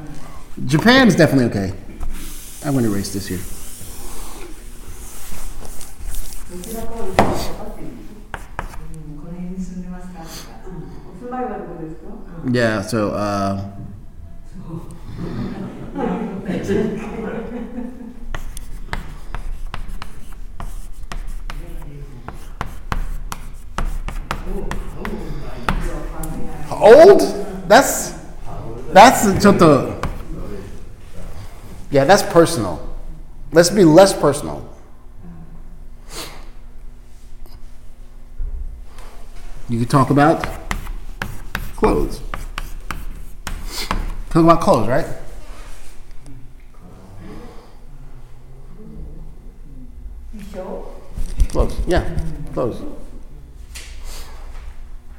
[0.66, 1.72] Japan's definitely okay.
[2.64, 3.38] I'm going to erase this here.
[12.52, 13.73] Yeah, so uh,
[26.84, 27.22] old?
[27.68, 28.14] That's
[28.92, 30.00] that's just a
[31.90, 32.04] yeah.
[32.04, 32.80] That's personal.
[33.52, 34.68] Let's be less personal.
[39.68, 40.46] You could talk about
[41.76, 42.20] clothes.
[44.33, 45.05] Talk about clothes, right?
[51.49, 51.73] Clothes.
[51.87, 52.03] Yeah,
[52.53, 52.81] clothes.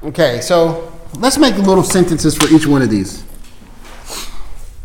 [0.03, 3.23] Okay, so let's make little sentences for each one of these.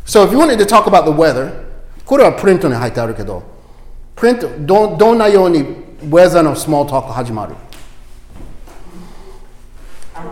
[0.04, 1.64] So if you wanted to talk about the weather,
[2.04, 3.42] これはプリントに入ってあるけど、
[4.14, 7.54] プリントどどんなようにウェザーのスモールトーク始まる
[10.14, 10.22] あ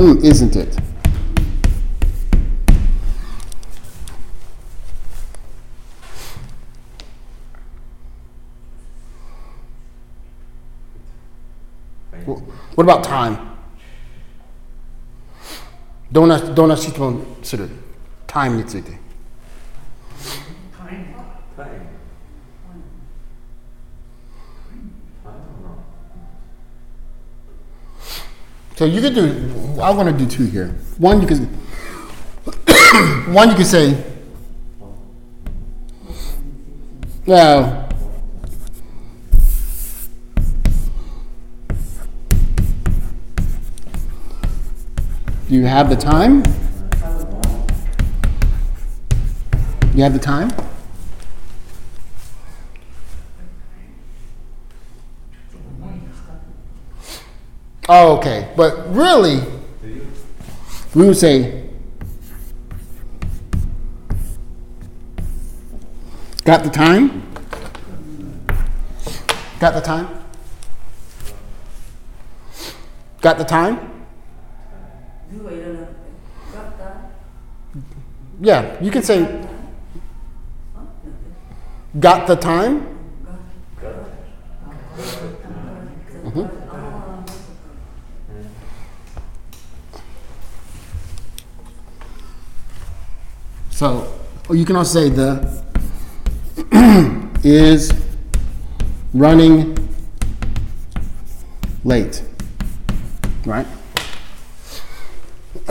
[0.00, 0.78] Ooh, isn't it?
[12.74, 13.58] What about time?
[16.12, 19.07] Don't, ask, don't, don't, don't, don't, don't,
[28.78, 29.80] So you could do.
[29.82, 30.68] I want to do two here.
[30.98, 31.46] One you can.
[33.34, 34.04] one you can say.
[37.26, 37.88] No.
[45.48, 46.44] Do you have the time?
[49.92, 50.67] You have the time?
[57.88, 58.52] Oh, okay.
[58.54, 59.40] But really,
[60.94, 61.64] we would say,
[66.44, 67.22] Got the time?
[69.58, 70.08] Got the time?
[73.20, 74.06] Got the time?
[78.40, 79.44] Yeah, you can say,
[81.98, 82.97] Got the time?
[93.78, 94.12] So,
[94.48, 95.62] or you can also say the
[97.44, 97.92] is
[99.14, 99.78] running
[101.84, 102.24] late,
[103.44, 103.68] right?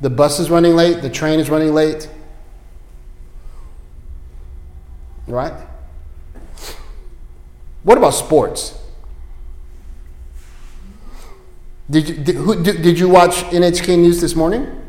[0.00, 2.10] the bus is running late, the train is running late,
[5.28, 5.54] right?
[7.84, 8.76] What about sports?
[11.88, 14.83] Did you, did, who, did, did you watch NHK News this morning?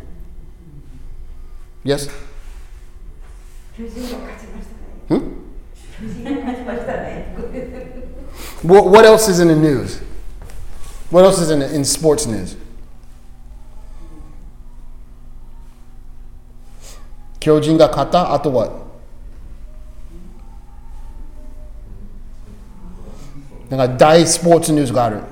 [1.85, 2.07] Yes?
[5.07, 5.17] Hmm?
[8.63, 9.99] what, what else is in the news?
[11.11, 12.57] What else is in, the, in sports news?
[17.39, 18.73] Kyojin ga kata, after what?
[23.69, 25.23] Like a sports news got it.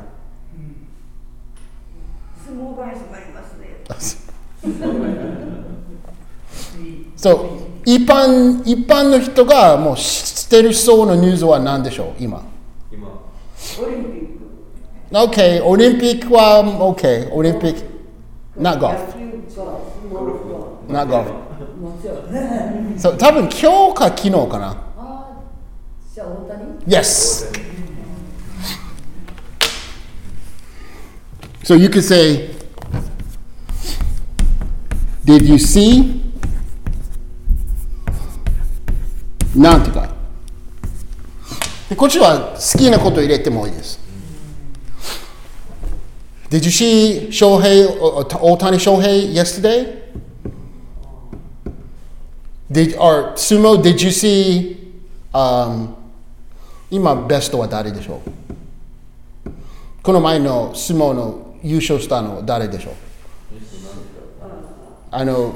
[7.23, 7.37] そう、
[7.85, 12.43] 一般、一般の人がもう知ってるそうなニュースは何でしょう、今？
[12.91, 13.07] 今
[13.81, 14.27] オリンピッ
[15.09, 15.31] ク。
[15.31, 17.79] OK、オリンピックは OK、オリンピック。
[18.59, 18.97] not 野 golf。
[20.89, 21.27] not golf。
[22.97, 24.75] そう、多分今日か昨日かな。
[26.13, 27.47] じゃあ大谷 Yes.
[31.63, 32.49] So you could say,
[35.23, 36.22] Did you see?
[39.55, 40.09] なんとか。
[41.89, 43.99] でこっちは好きなこと入れてもいいです。
[46.49, 47.87] Did you see Shohei,
[48.41, 50.03] Otani Shohei yesterday?
[52.71, 54.93] Did, or Sumo, did you see
[55.33, 55.95] um,
[56.89, 59.51] 今ベストは誰でしょう
[60.03, 62.93] この前の相撲の優勝したの誰でしょう
[65.09, 65.55] あの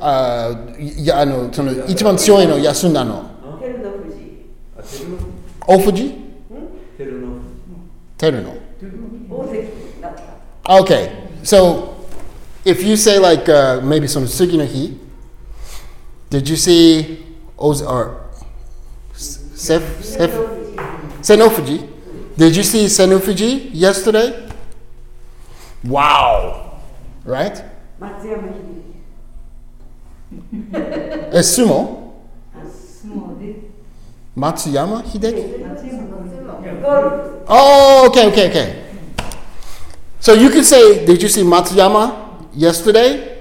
[0.00, 3.30] あいやあのその一番強いの安田の。
[5.66, 6.20] 大藤？
[8.18, 8.54] 照ノ
[10.64, 11.10] Okay,
[11.42, 11.94] so
[12.64, 14.66] if you say like uh, maybe some sugi no
[16.28, 17.24] did you see
[17.58, 18.20] Oz or
[22.36, 24.48] Did you see Terunofuji yesterday?
[25.84, 26.80] Wow,
[27.24, 27.62] right?
[31.32, 32.12] Esumo.
[34.36, 35.66] Matsuyama Hideki?
[37.48, 38.84] Oh, okay, okay, okay.
[40.20, 43.38] So you could say, Did you see Matsuyama yesterday?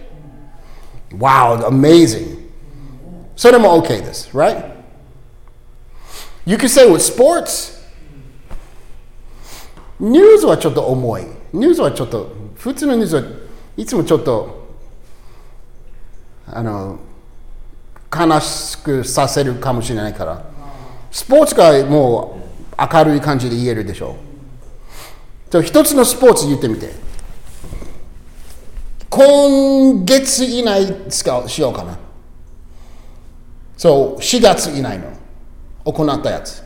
[1.11, 2.51] Wow, amazing.
[3.35, 4.65] So then we'll okay this, right?
[6.45, 7.77] You could say with sports,
[9.99, 11.23] News はちょっと重い。
[11.53, 13.23] News はちょっと、普通のニュースは
[13.77, 14.58] いつもちょっと
[16.51, 16.99] あの、
[18.11, 20.43] 悲しくさせるかもしれないから。
[21.11, 22.39] スポーツがも
[22.77, 24.15] う明るい感じで言えるでしょ
[25.53, 25.61] う。
[25.61, 26.91] 一つのスポーツ言ってみて。
[29.09, 31.97] 今月以内使うしようかな。
[33.75, 35.05] そう、4月以内の
[35.85, 36.63] 行ったやつ。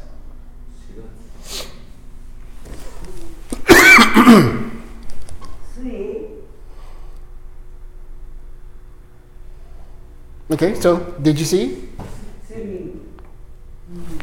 [10.54, 11.89] Okay, so did you see?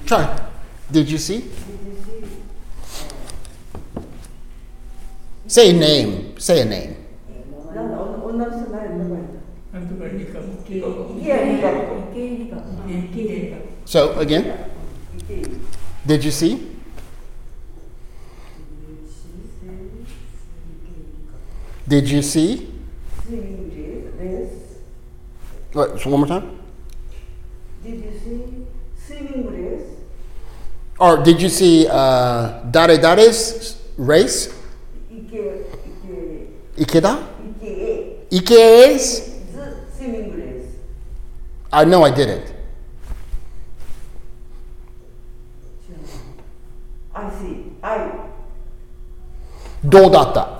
[0.06, 0.30] Try.
[0.86, 1.50] Did you see?
[5.48, 6.38] Say a name.
[6.38, 6.94] Say a name.
[13.84, 14.70] So again,
[16.06, 16.70] did you see?
[21.88, 22.70] Did you see?
[25.72, 26.58] Wait, one more time.
[27.84, 28.66] Did you see
[28.96, 29.86] singing race?
[30.98, 34.48] Or did you see uh, Dare Dare's race?
[35.12, 36.76] Ike, Ike.
[36.76, 37.22] Ikeda?
[37.62, 38.26] Ike.
[38.32, 39.20] Ike's?
[39.54, 40.74] The singing race.
[41.72, 42.52] I know I didn't.
[47.14, 47.72] I see.
[47.82, 48.10] I.
[49.88, 50.59] Do that.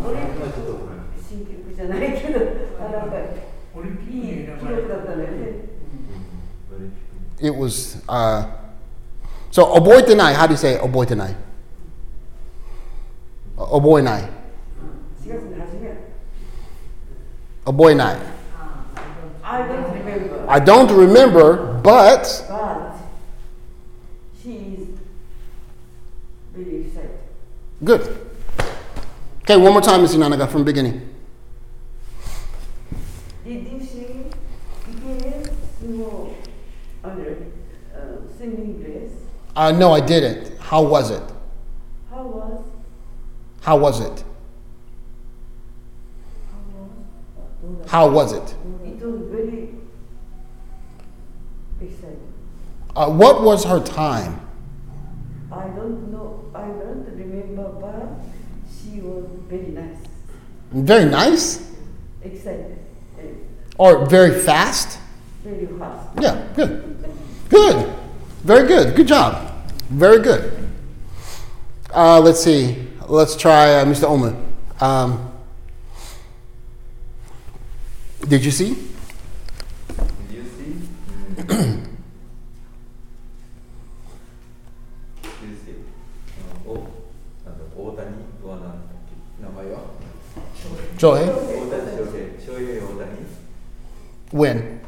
[0.03, 2.39] オリンピック新記録じゃないけど、
[2.79, 3.15] あなんか
[3.75, 5.35] オリンピいいックに記選ばれた録だったのよね。
[7.41, 8.45] It was uh
[9.51, 11.35] so 覚えてない How do you say 覚えてない
[13.57, 14.27] 覚えない4
[15.27, 15.95] 月に始める。
[17.65, 18.17] 覚えない
[19.43, 20.49] I don't remember.
[20.49, 22.95] I don't remember but But
[24.41, 24.87] she is
[26.55, 27.19] very excited.
[27.83, 28.01] good
[29.42, 30.16] Okay one more time Mr.
[30.16, 31.08] Nanaga from beginning
[33.44, 34.24] Did you see
[34.86, 36.36] Ike
[37.02, 37.36] under
[37.94, 39.10] uh?
[39.56, 41.22] Uh no I didn't How was it?
[42.10, 42.64] How was
[43.62, 44.24] How was it?
[47.86, 48.54] How was it?
[48.84, 49.68] it was very
[51.80, 52.32] exciting.
[52.96, 54.40] Uh, what was her time?
[55.52, 58.24] I don't know, I don't remember, but
[58.70, 59.96] she was very nice,
[60.72, 61.70] Very nice
[62.22, 62.78] excited,
[63.78, 64.98] or very fast?
[65.44, 66.08] very fast.
[66.20, 66.86] Yeah, good.
[67.48, 67.94] Good.
[68.44, 68.94] Very good.
[68.94, 69.52] Good job.
[69.90, 70.68] Very good.
[71.92, 72.76] Uh, let's see.
[73.08, 74.04] Let's try uh, Mr.
[74.04, 74.36] Oman.
[74.80, 75.32] Um,
[78.28, 78.76] did you see?
[91.00, 91.24] Joy.
[94.32, 94.80] When?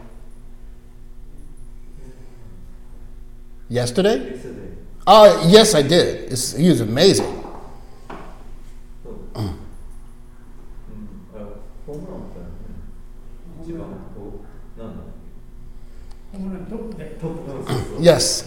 [3.70, 4.38] Yesterday?
[5.06, 6.30] Uh, yes, I did.
[6.30, 7.42] It's, he was amazing.
[18.00, 18.46] Yes.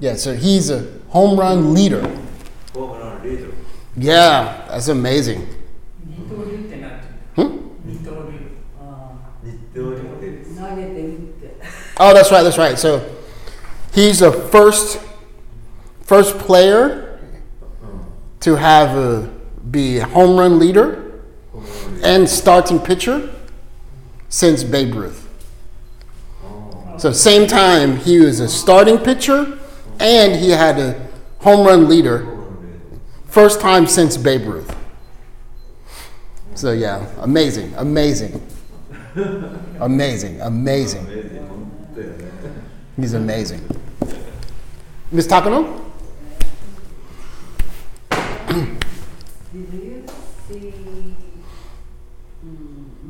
[0.00, 2.02] Yeah, so he's a home run leader.
[3.96, 5.46] Yeah, that's amazing.
[7.34, 7.56] Hmm?
[11.98, 12.78] Oh, that's right, that's right.
[12.78, 13.16] So
[13.94, 15.00] he's the first
[16.02, 17.18] first player
[18.40, 19.30] to have uh, a,
[19.70, 21.20] be home run leader
[22.04, 23.34] and starting pitcher
[24.28, 25.22] since Babe Ruth.
[26.98, 29.58] So same time he was a starting pitcher
[29.98, 31.08] and he had a
[31.40, 32.35] home run leader
[33.36, 34.74] First time since Babe Ruth.
[36.54, 38.40] So, yeah, amazing, amazing.
[39.78, 41.04] amazing, amazing.
[42.96, 43.60] He's amazing.
[45.12, 45.28] Ms.
[45.28, 45.84] Takano?
[49.52, 50.06] Did you
[50.48, 50.72] see
[52.42, 53.02] um,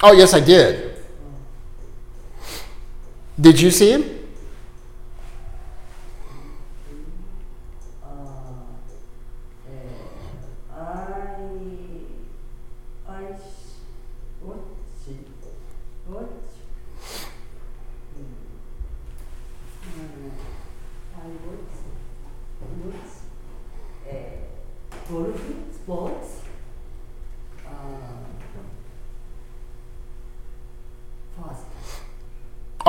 [0.00, 0.94] Oh, yes, I did.
[3.40, 4.19] Did you see him?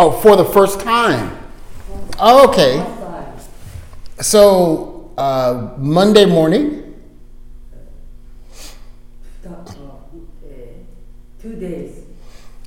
[0.04, 1.38] Oh, for the first time.
[2.18, 2.82] Oh, okay.
[4.20, 6.96] So uh, Monday morning.
[11.40, 12.04] Two days.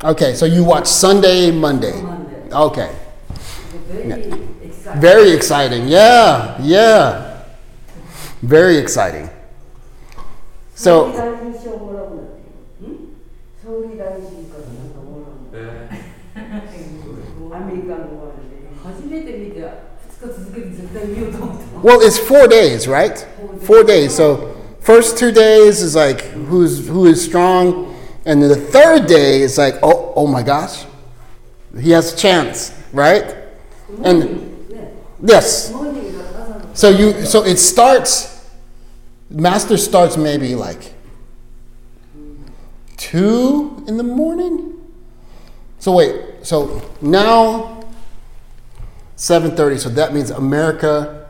[0.04, 2.00] Okay, so you watch Sunday, Monday.
[2.02, 2.48] Monday.
[2.52, 2.94] Okay.
[3.88, 4.12] Very
[4.62, 5.00] exciting.
[5.00, 5.88] Very exciting.
[5.88, 7.42] Yeah, yeah.
[8.42, 9.28] Very exciting.
[10.76, 11.10] So
[21.82, 23.18] well, it's four days, right?
[23.62, 24.14] Four days.
[24.14, 27.94] So first two days is like who's who is strong,
[28.24, 30.84] and the third day is like oh oh my gosh,
[31.78, 33.34] he has a chance, right?
[34.02, 34.66] And
[35.22, 35.72] yes.
[36.74, 38.32] So you so it starts.
[39.30, 40.94] Master starts maybe like
[42.96, 44.74] two in the morning.
[45.78, 47.82] So wait, so now
[49.16, 51.24] 7.30 so that means america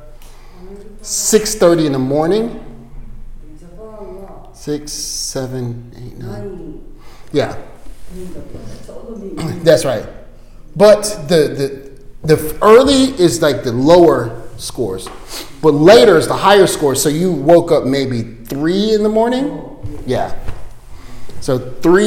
[1.04, 2.60] 6.30 in the morning.
[4.54, 6.96] 6 7 8 9
[7.32, 7.62] yeah.
[9.62, 10.06] That's right.
[10.74, 11.92] But the,
[12.24, 15.10] the the early is like the lower scores
[15.60, 20.02] but later is the higher score so you woke up maybe 3 in the morning?
[20.06, 20.34] Yeah.
[21.42, 22.06] So 3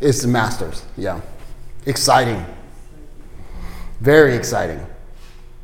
[0.00, 0.84] It's the Masters.
[0.96, 1.20] Yeah,
[1.86, 2.44] exciting.
[4.00, 4.84] Very exciting.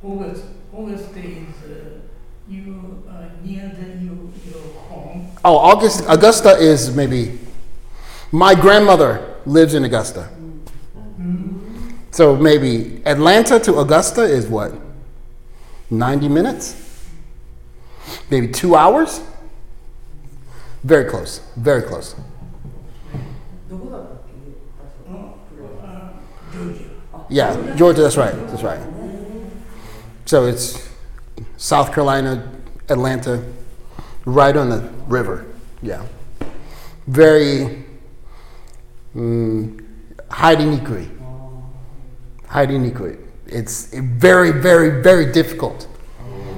[0.03, 2.01] August, August is uh,
[2.49, 5.31] you uh, near the you, your home.
[5.45, 7.39] Oh, August, Augusta is maybe.
[8.35, 10.29] My grandmother lives in Augusta.
[12.13, 14.73] So maybe Atlanta to Augusta is what?
[15.91, 16.77] 90 minutes?
[18.31, 19.23] Maybe two hours?
[20.85, 21.41] Very close.
[21.57, 22.15] Very close.
[27.33, 28.35] Yeah, Georgia, that's right.
[28.49, 28.79] That's right.
[30.27, 30.87] So it's
[31.57, 32.53] South Carolina,
[32.91, 33.43] Atlanta,
[34.27, 35.47] right on the river.
[35.81, 36.05] Yeah.
[37.07, 37.85] Very
[39.17, 39.83] mm,
[40.31, 40.79] Heidi
[43.47, 45.89] It's very, very, very difficult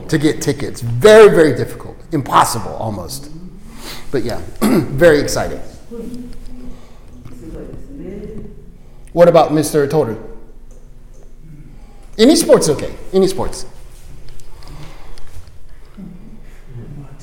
[0.08, 0.80] to get tickets.
[0.80, 1.96] Very, very difficult.
[2.10, 3.30] Impossible almost.
[4.10, 5.60] But yeah, very exciting.
[9.12, 9.88] What about Mr.
[9.88, 10.33] Toru?
[12.16, 12.94] In esports, okay.
[13.12, 13.66] In esports.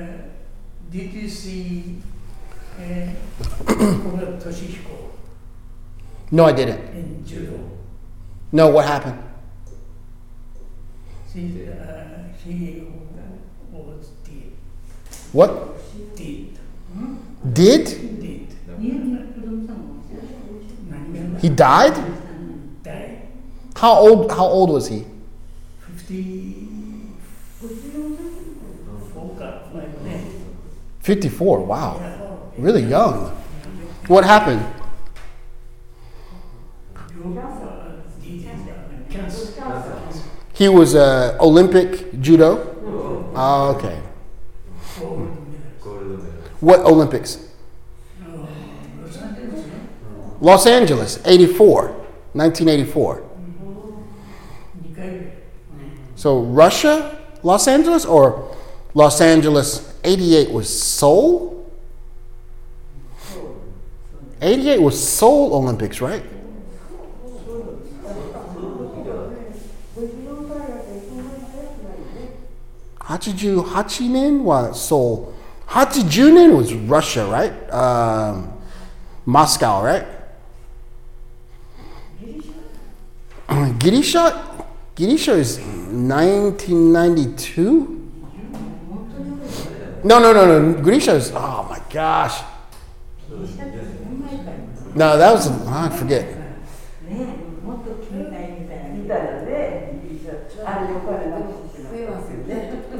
[0.91, 2.03] did you see
[2.79, 3.09] uh,
[3.67, 4.97] Koga Toshihiko
[6.31, 6.79] No, I didn't.
[6.95, 7.59] in judo?
[8.53, 9.19] No, what happened?
[11.33, 12.83] She, uh, he
[13.73, 14.53] was did,
[15.33, 15.51] What?
[16.17, 16.59] did,
[17.55, 17.85] Did?
[17.85, 18.12] did.
[21.44, 21.94] He died?
[23.76, 25.04] How old how old was he?
[25.98, 26.54] 50
[31.02, 31.60] 54.
[31.66, 32.50] Wow.
[32.58, 33.36] Really young.
[34.08, 34.66] What happened?
[40.54, 43.32] He was a Olympic judo.
[43.36, 44.00] Oh, okay.
[46.62, 47.53] What Olympics?
[50.44, 51.88] Los Angeles, 84,
[52.34, 53.24] 1984.
[56.16, 58.54] So Russia, Los Angeles, or
[58.94, 61.66] Los Angeles, 88 was Seoul?
[64.42, 66.24] 88 was Seoul Olympics, right?
[73.00, 75.34] Hachiju Hachinin was Seoul.
[75.70, 77.54] Hachijunin was Russia, right?
[77.72, 78.52] Um,
[79.26, 80.06] Moscow, right?
[83.54, 84.34] Girisha,
[84.96, 88.00] Girisha is 1992.
[90.04, 90.74] No, no, no, no.
[90.82, 92.42] Girisha is oh my gosh.
[94.96, 96.26] No, that was oh, I forget.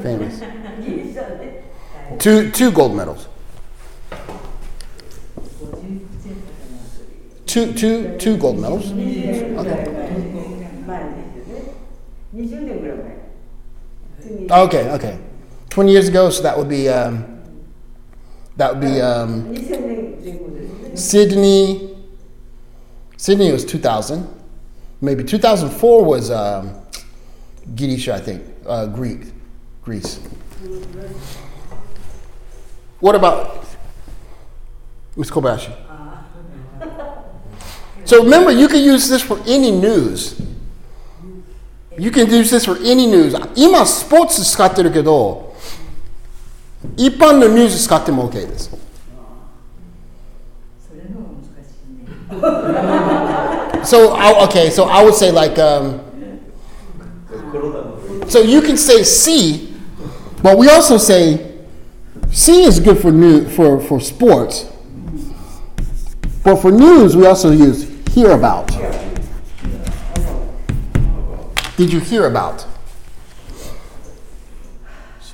[0.02, 0.40] Famous.
[2.18, 3.26] Two two gold medals.
[7.54, 8.90] two, two, two gold medals.
[8.90, 9.86] Okay.
[14.50, 15.18] okay, okay.
[15.70, 17.40] 20 years ago, so that would be, um,
[18.56, 19.54] that would be um,
[20.96, 21.96] Sydney.
[23.16, 24.28] Sydney was 2000.
[25.00, 26.74] Maybe 2004 was um,
[27.76, 29.32] Gidisha, I think, uh, Greek,
[29.82, 30.16] Greece.
[32.98, 33.64] What about
[35.16, 35.30] Ms.
[35.30, 35.83] Kobayashi?
[38.05, 40.41] So remember, you can use this for any news.
[41.97, 43.35] You can use this for any news.
[43.55, 45.53] 今スポーツ使ってるけど、
[46.95, 48.69] 一般のニュース使っても OK です。
[50.87, 55.99] それの方が難しいね So I, okay, so I would say like um,
[57.51, 59.73] コロナの so you can say C,
[60.41, 61.49] but we also say
[62.31, 64.67] C is good for new for for sports.
[66.43, 68.67] But for news, we also use hear about.
[71.77, 72.67] Did you hear about?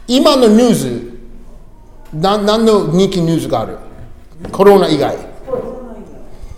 [0.07, 1.15] 今のニュース、
[2.13, 3.78] な何の人気ニュースがある
[4.51, 5.17] コロナ以外。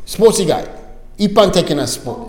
[0.05, 0.65] スポーツ以外。
[1.18, 2.26] 一般的なスポー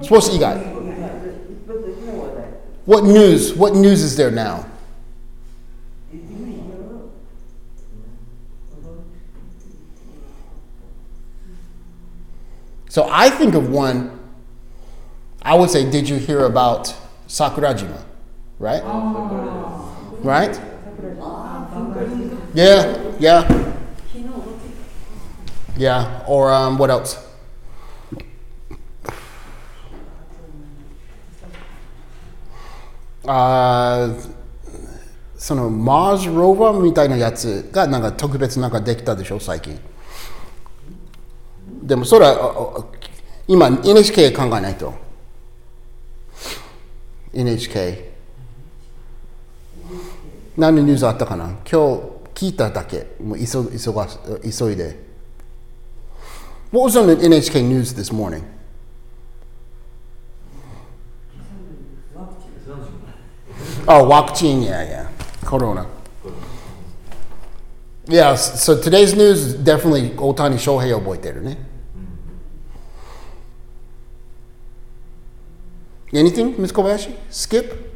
[0.00, 0.06] ツ。
[0.06, 0.56] スポーツ以外。
[2.86, 3.56] What news?
[3.56, 4.64] What news is there now?
[12.94, 14.18] So I think of one.
[15.42, 16.94] I would say, did you hear about
[17.26, 18.02] Sakurajima?
[18.58, 18.82] Right?
[20.22, 20.60] Right?
[22.54, 23.74] Yeah, yeah.
[25.76, 27.16] Yeah, or um, what else?
[33.24, 34.14] Uh,
[35.40, 39.80] その Mars Rover みたいなやつがなんか特別なんかできたでしょ最近
[41.85, 42.85] でもそれは
[43.47, 44.93] 今 NHK 考えないと
[47.31, 48.11] NHK
[50.57, 51.77] 何のニュースあったかな今日
[52.33, 54.07] 聞いただけもう急急が
[54.41, 55.05] 急いで
[56.71, 58.43] What was on the NHK news this morning?
[63.87, 65.09] Oh, vaccine, yeah, yeah.
[65.45, 65.85] Corona.
[68.07, 71.74] Yeah, so today's news is definitely Otani Shohei 覚えてるね。
[76.15, 76.71] Anything, Ms.
[76.71, 77.13] Kobayashi?
[77.29, 77.91] Skip?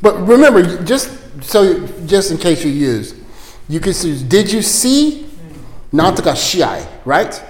[0.00, 1.10] but remember, just
[1.44, 3.14] so just in case you use,
[3.68, 5.26] you can use did you see
[5.92, 7.42] Nataka Shiai, right?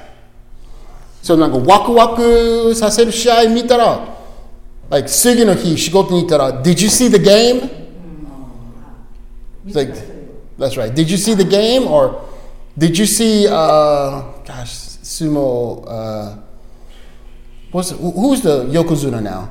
[1.22, 4.14] So like waku waku saseru shiai mitara.
[4.90, 7.83] Like sugi no hi shigoto ni did you see the game?
[9.66, 9.94] It's like,
[10.58, 10.94] that's right.
[10.94, 12.24] Did you see the game or
[12.76, 13.46] did you see?
[13.48, 14.70] Uh, gosh,
[15.02, 15.84] sumo.
[15.86, 16.36] Uh,
[17.70, 19.50] what's who- who's the yokozuna now?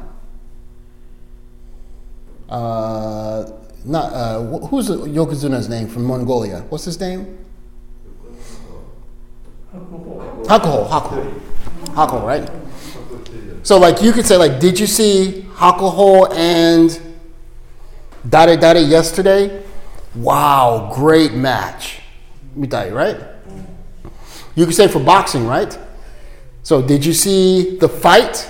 [2.49, 3.49] Uh,
[3.86, 6.64] not uh, who's the yokozuna's name from Mongolia?
[6.70, 7.38] What's his name?
[9.74, 10.88] Hakuho.
[10.88, 11.41] Hakuho.
[11.95, 12.49] Hakuho, right?
[13.64, 16.99] So like you could say like, did you see Hakuho and
[18.28, 19.64] Dare Dare yesterday?
[20.14, 22.01] Wow, great match.
[22.57, 23.16] Mitai, right?
[24.55, 25.79] You could say for boxing, right?
[26.62, 28.49] So did you see the fight?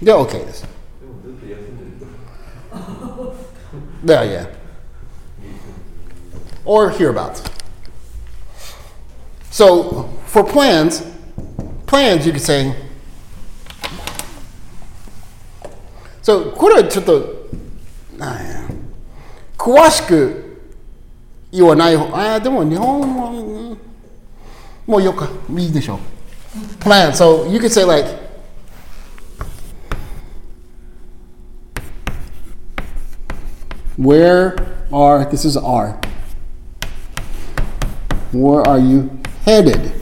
[0.00, 0.44] Yeah, okay.
[0.44, 0.62] です。
[1.00, 2.06] でもずっと休んでる
[4.04, 4.46] Yeah, yeah.
[6.64, 7.42] Or hereabouts.
[9.50, 11.02] So for plans,
[11.86, 12.74] plans you could say.
[16.22, 17.48] So これはちょっと
[18.16, 18.62] なんや
[19.58, 20.60] 詳しく
[21.52, 23.78] 言わない方あーでも日本語うん
[24.86, 25.98] もうよかいいでしょ
[26.80, 27.12] Plan.
[27.12, 28.04] So you could say like
[33.96, 34.56] Where
[34.92, 35.98] are, this is R.
[38.32, 39.10] Where are you
[39.44, 39.92] headed?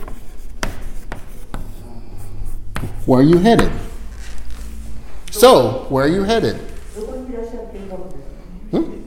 [3.07, 3.71] Where are you headed?
[5.31, 6.57] So, where are you headed?
[6.97, 9.04] どこにいらっしゃる計画ですか Hmm?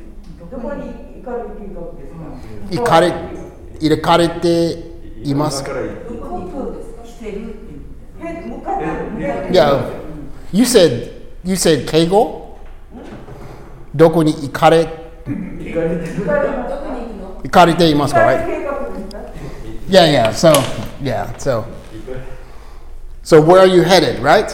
[0.51, 3.12] どこに行かれてい行かれ
[3.80, 4.78] 入れかれて
[5.22, 5.72] いますか
[9.51, 9.90] いや、
[10.53, 11.11] You said,
[11.44, 12.59] you said 敬語
[13.94, 14.86] どこに行かれ
[15.26, 15.74] 行
[17.51, 18.46] かれていますか right?
[19.88, 20.53] Yeah, yeah, so,
[21.03, 21.64] yeah, so.
[23.22, 24.46] So where are you headed, right?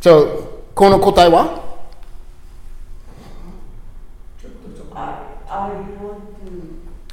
[0.00, 1.64] So, この答えは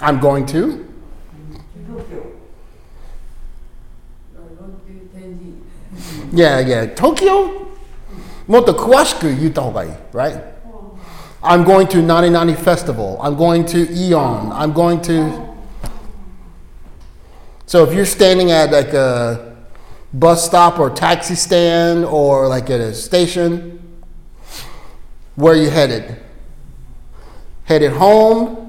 [0.03, 0.85] I'm going to.
[6.33, 6.87] Yeah, yeah.
[6.87, 7.71] Tokyo?
[8.47, 9.97] More yuta right?
[10.11, 10.43] right?
[11.41, 13.17] I'm going to Nani Nani Festival.
[13.21, 14.51] I'm going to Aeon.
[14.51, 15.55] I'm going to.
[17.65, 19.55] So if you're standing at like a
[20.13, 23.79] bus stop or taxi stand or like at a station,
[25.35, 26.19] where are you headed?
[27.65, 28.62] Headed home,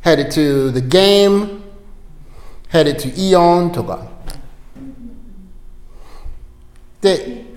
[0.00, 1.62] headed to the game,
[2.68, 4.06] headed to Aeon とか。
[7.00, 7.48] で、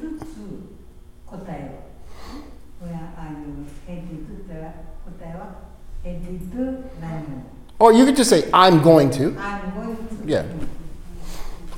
[7.81, 9.35] Or you could just say, I'm going to.
[9.39, 10.27] I'm going to.
[10.27, 10.45] Yeah.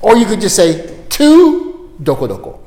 [0.01, 2.59] Or you could just say, to doko doko.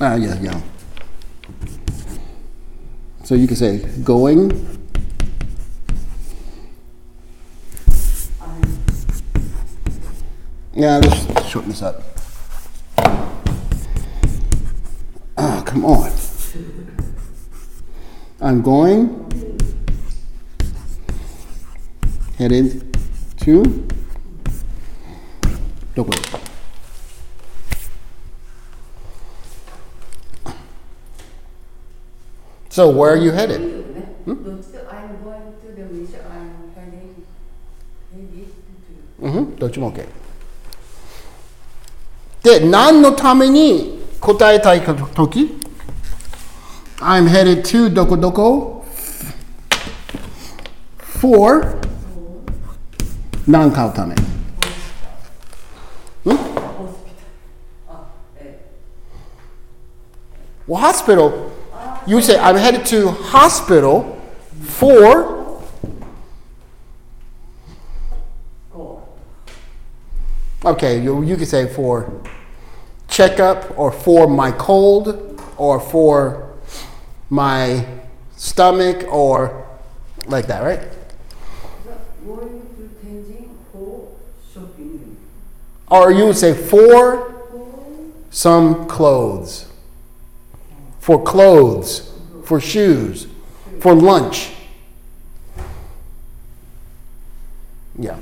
[0.00, 0.60] Ah, yeah, yeah.
[3.30, 4.50] So you can say, going.
[10.74, 12.02] Yeah, let's shorten this up.
[15.38, 16.10] Ah, come on.
[18.40, 19.14] I'm going
[22.36, 22.82] headed
[23.44, 23.62] to
[25.94, 26.10] どこ
[32.69, 33.59] So where are you headed?
[33.59, 37.23] ね、どっちと I'm going to でもいいし I'm heading
[38.13, 38.51] headed
[39.21, 40.05] to うん、どっちも OK。
[42.43, 45.57] で、何のために答えたいとき
[46.97, 48.85] ?I'm headed to どこどこ
[50.97, 51.77] for
[53.47, 54.17] 何買うためん
[60.67, 61.48] Well, hospital,
[62.10, 64.20] you say, I'm headed to hospital
[64.62, 65.38] for
[70.62, 72.20] Okay, you, you could say for
[73.08, 76.52] checkup or for my cold or for
[77.30, 77.86] my
[78.36, 79.66] stomach or
[80.26, 80.80] like that, right?
[85.88, 87.34] Or you would say for
[88.30, 89.69] some clothes
[91.00, 92.12] for clothes,
[92.44, 93.26] for shoes,
[93.80, 94.52] for lunch.
[97.98, 98.16] Yeah.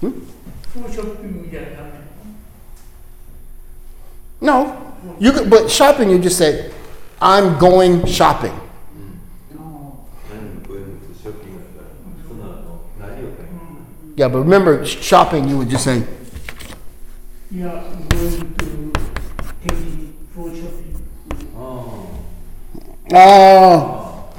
[0.00, 0.12] Hmm?
[4.40, 6.10] No, you could, but shopping.
[6.10, 6.70] You just say,
[7.20, 8.54] "I'm going shopping."
[14.16, 15.48] Yeah, but remember shopping.
[15.48, 16.04] You would just say.
[17.50, 18.54] Yeah, I'm going
[18.92, 18.97] to
[23.10, 24.30] Oh.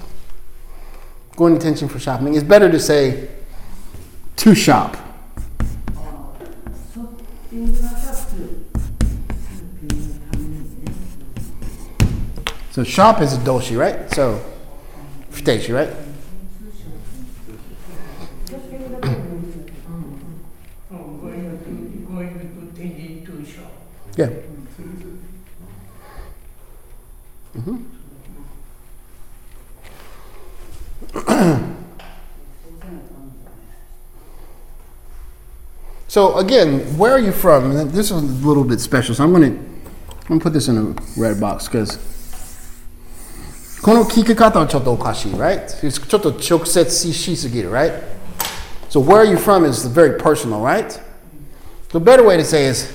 [1.36, 2.36] Going intention for shopping.
[2.36, 3.30] It's better to say
[4.38, 4.96] to shop.
[12.72, 14.10] So shop is a doshi, right?
[14.14, 14.40] So
[15.32, 15.90] futeshi, right?
[24.18, 24.49] yeah.
[36.09, 37.73] So again, where are you from?
[37.73, 39.59] And This is a little bit special, so I'm gonna I'm
[40.29, 41.99] gonna put this in a red box because
[43.83, 45.67] この聞き方はちょっとおかしい right?
[45.83, 47.93] It's ちょっと直接しすぎる right?
[48.89, 51.01] So where are you from is very personal, right?
[51.91, 52.87] The better way to say is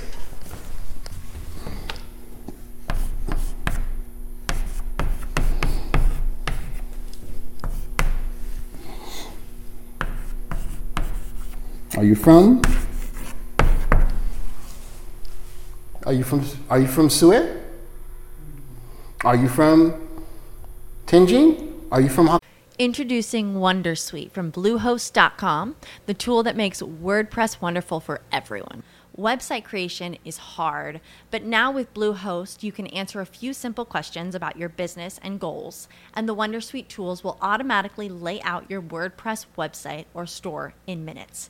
[12.05, 12.61] Are you from?
[16.05, 17.61] Are you from Are you from Sue?
[19.23, 20.07] Are you from
[21.07, 21.73] Tenjin?
[21.91, 22.39] Are you from
[22.77, 28.83] Introducing Wondersuite from Bluehost.com, the tool that makes WordPress wonderful for everyone.
[29.17, 31.01] Website creation is hard,
[31.31, 35.39] but now with Bluehost, you can answer a few simple questions about your business and
[35.39, 41.03] goals, and the Wondersuite tools will automatically lay out your WordPress website or store in
[41.03, 41.49] minutes.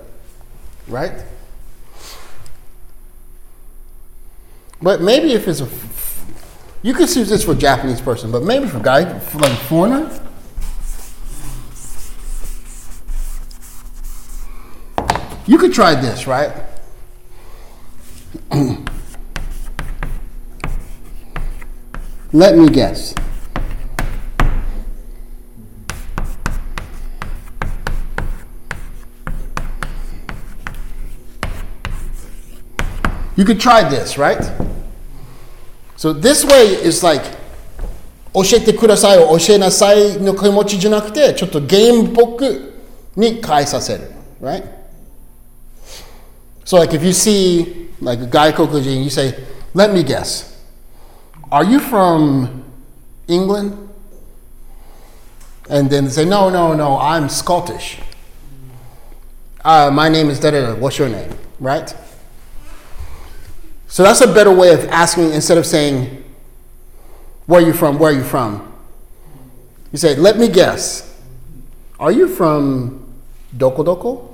[0.91, 1.23] Right?
[4.81, 5.69] But maybe if it's a.
[6.83, 9.51] You could use this for a Japanese person, but maybe for a guy, for like
[9.51, 10.09] a foreigner.
[15.47, 16.51] You could try this, right?
[22.33, 23.13] Let me guess.
[33.36, 34.42] You could try this, right?
[35.96, 37.22] So this way is like
[38.34, 42.74] 教えてくださいを教えなさいの気持ちじゃなくてちょっとゲームっぽく
[43.16, 44.10] に変えさせる
[44.42, 44.62] right?
[46.64, 49.34] So like if you see like a guy you say,
[49.72, 50.62] let me guess,
[51.50, 52.64] are you from
[53.28, 53.88] England?
[55.68, 57.98] And then they say, no, no, no, I'm Scottish.
[59.64, 60.74] Uh, my name is da da da.
[60.74, 61.30] What's your name?
[61.58, 61.92] Right?
[63.90, 66.24] So that's a better way of asking instead of saying,
[67.46, 67.98] Where are you from?
[67.98, 68.72] Where are you from?
[69.92, 71.14] You say, Let me guess.
[71.98, 73.14] Are you from
[73.56, 74.32] Doko Doko?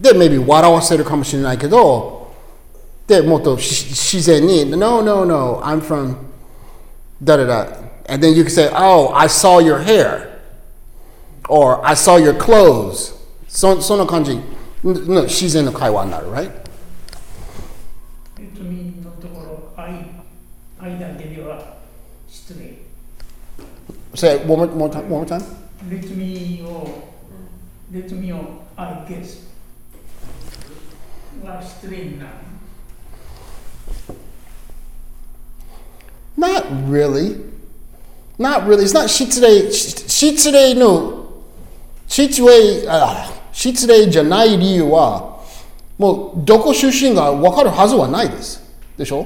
[0.00, 2.32] で、maybe 笑わせるかもしれないけど、
[3.06, 6.30] で、もっと自然に、No, no, no, I'm from
[7.22, 7.66] da da da.
[8.08, 10.40] And then you can say, Oh, I saw your hair.
[11.48, 13.14] Or I saw your clothes.
[13.48, 14.40] そその感じ
[14.84, 16.50] の自然の会話になる、right?
[24.15, 25.43] Say it one more, more time, one more time.
[25.89, 27.11] Let me を、
[27.91, 29.45] let me を I guess
[31.43, 32.31] は失礼になる。
[36.37, 37.41] Not really.
[38.37, 38.83] Not really.
[38.83, 39.67] It's not shitsure.
[39.69, 41.25] Shitsure no.
[42.07, 45.39] Shitsure, uh, shitsure じゃない理由は、
[45.97, 48.63] もうどこ出身が分かるはずはないです。
[48.97, 49.25] でしょ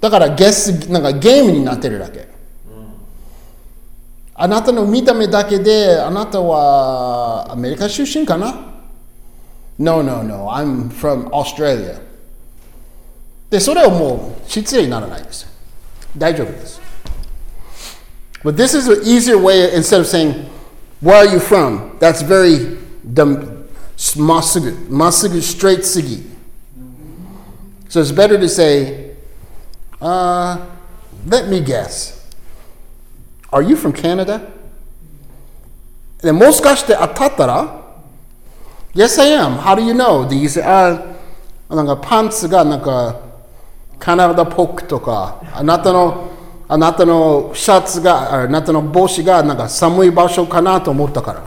[0.00, 2.35] だからゲス、なんかゲームになってるだけ。
[4.35, 8.53] あなたの見た目だけで、あなたはアメリカ出身かな
[9.77, 10.49] ?No, no, no.
[10.49, 11.99] I'm from Australia.
[13.49, 15.45] で、それはもう失礼にならないです。
[16.17, 16.81] 大丈夫です。
[18.43, 20.49] But this is an easier way instead of saying,
[21.01, 21.99] Where are you from?
[21.99, 22.77] That's very
[23.13, 23.67] dumb,
[24.17, 26.23] まっすぐ、まっすぐ straight すぎ。
[27.89, 29.15] So it's better to say,
[29.99, 30.57] uh,
[31.27, 32.14] Let me guess.
[33.50, 34.40] Are you from Canada?
[36.22, 37.82] でもしかして当たったら?
[38.94, 39.58] Yes, I am.
[39.58, 40.26] How do you know?
[40.26, 40.98] で、you say, あ、
[41.68, 43.20] なんかパンツがなんか
[43.98, 46.30] カナダっぽくとか、あなたの、
[46.68, 51.42] あなたのシャツが、あなたの帽子がなんか寒い場所かなと思ったから。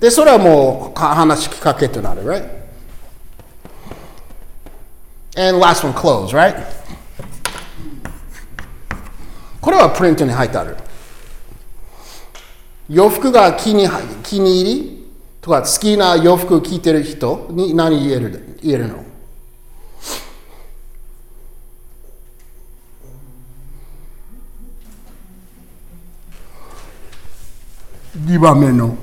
[0.00, 2.62] で、それはもう話しかけとなる、right?
[5.36, 6.56] And last one, clothes, right?
[9.62, 10.76] これはプリントに入ってある。
[12.88, 13.88] 洋服が気に
[14.24, 15.08] 気に入り
[15.40, 19.04] とか好きな洋服を着てる人に何言える言えるの
[28.26, 28.96] ？2番目の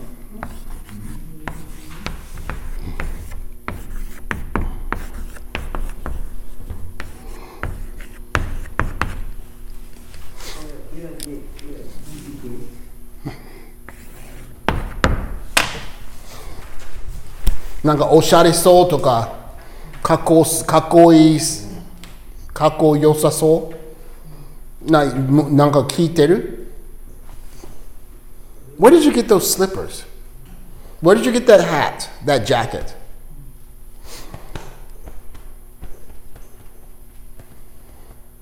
[17.84, 19.34] なんかおしゃれそうとか
[20.03, 21.39] かっこかっこいい
[22.53, 23.71] かっこよさそ
[24.86, 26.67] うななんか聞いてる
[28.80, 30.05] Where did you get those slippers?
[31.01, 32.95] Where did you get that hat, that jacket?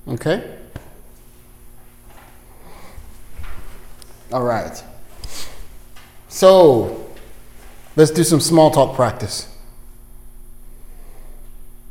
[0.06, 0.58] Okay?
[4.32, 4.82] All right.
[6.28, 7.07] So,
[7.98, 9.52] let's do some small talk practice.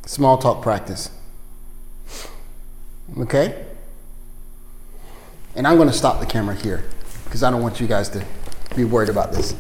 [0.06, 1.12] Small talk practice.
[3.20, 3.66] Okay?
[5.54, 6.86] And I'm going to stop the camera here
[7.26, 8.24] because I don't want you guys to
[8.74, 9.54] be worried about this.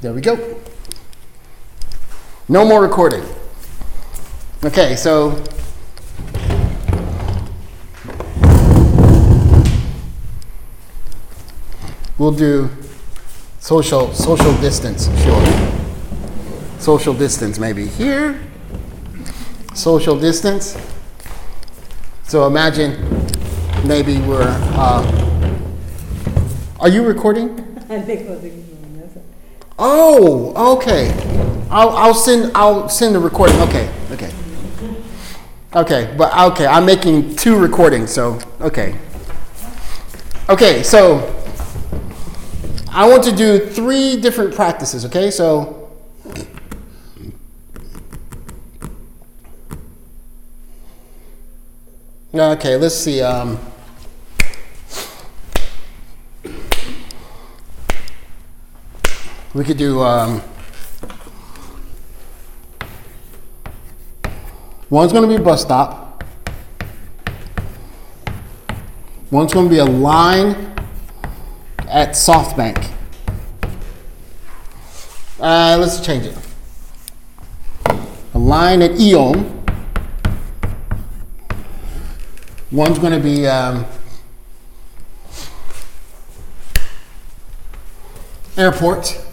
[0.00, 0.60] There we go.
[2.48, 3.24] No more recording.
[4.64, 5.42] Okay, so
[12.22, 12.70] We'll do
[13.58, 15.44] social social distance, sure.
[16.78, 18.40] Social distance maybe here.
[19.74, 20.78] Social distance.
[22.22, 22.92] So imagine
[23.84, 24.46] maybe we're.
[24.46, 25.02] Uh,
[26.78, 27.58] are you recording?
[27.90, 28.06] I.
[29.76, 31.10] Oh, okay.
[31.72, 33.60] I'll, I'll send I'll send the recording.
[33.62, 34.32] Okay, okay,
[35.74, 36.14] okay.
[36.16, 38.12] But okay, I'm making two recordings.
[38.12, 38.96] So okay,
[40.48, 40.84] okay.
[40.84, 41.41] So
[42.92, 45.04] I want to do three different practices.
[45.06, 45.90] Okay, so
[52.34, 53.22] okay, let's see.
[53.22, 53.58] Um,
[59.54, 60.40] We could do um,
[64.88, 66.24] one's going to be bus stop.
[69.30, 70.71] One's going to be a line
[71.92, 72.90] at SoftBank.
[75.38, 76.38] Uh, let's change it.
[78.34, 79.62] A line at Aeon.
[82.70, 83.84] One's going to be um,
[88.56, 89.22] airport."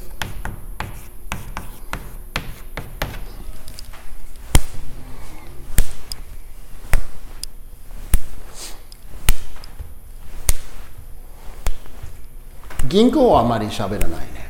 [12.89, 14.49] 銀行はあまり喋らないね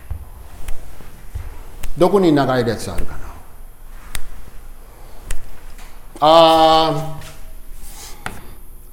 [1.97, 3.25] どこに長い列あるかな
[6.21, 7.25] あー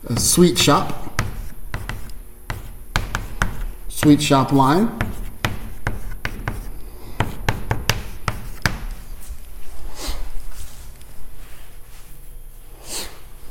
[0.09, 0.93] a sweet shop
[3.87, 4.89] sweet shop line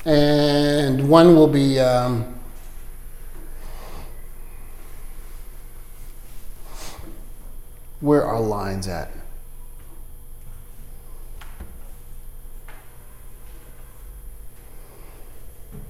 [0.05, 2.34] and one will be um,
[8.06, 9.12] where are lines at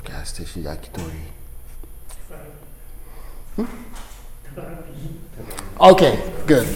[0.05, 1.21] gas station yakitori
[3.55, 3.65] Hmm?
[5.79, 6.67] okay good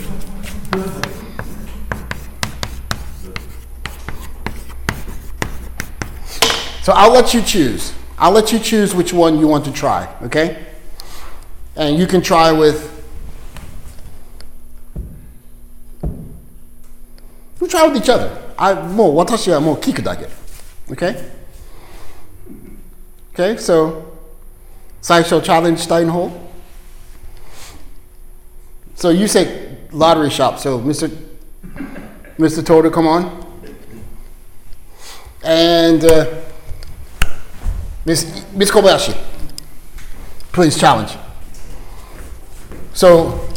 [6.82, 7.94] So I'll let you choose.
[8.18, 10.66] I'll let you choose which one you want to try, okay?
[11.76, 12.99] And you can try with.
[17.61, 18.31] You try with each other.
[18.57, 20.29] I もう私はもう聞くだけ
[20.91, 21.17] Okay?
[23.35, 24.03] Okay, so
[25.01, 26.31] 最初チャレンジしたいの方
[28.97, 30.59] So you say lottery shop.
[30.59, 31.11] So Mr.
[32.39, 32.65] Mr.
[32.65, 33.45] Total, come on.
[35.43, 36.27] And uh,
[38.05, 39.17] Miss Miss Kobayashi,
[40.53, 41.17] please challenge.
[42.93, 43.49] So,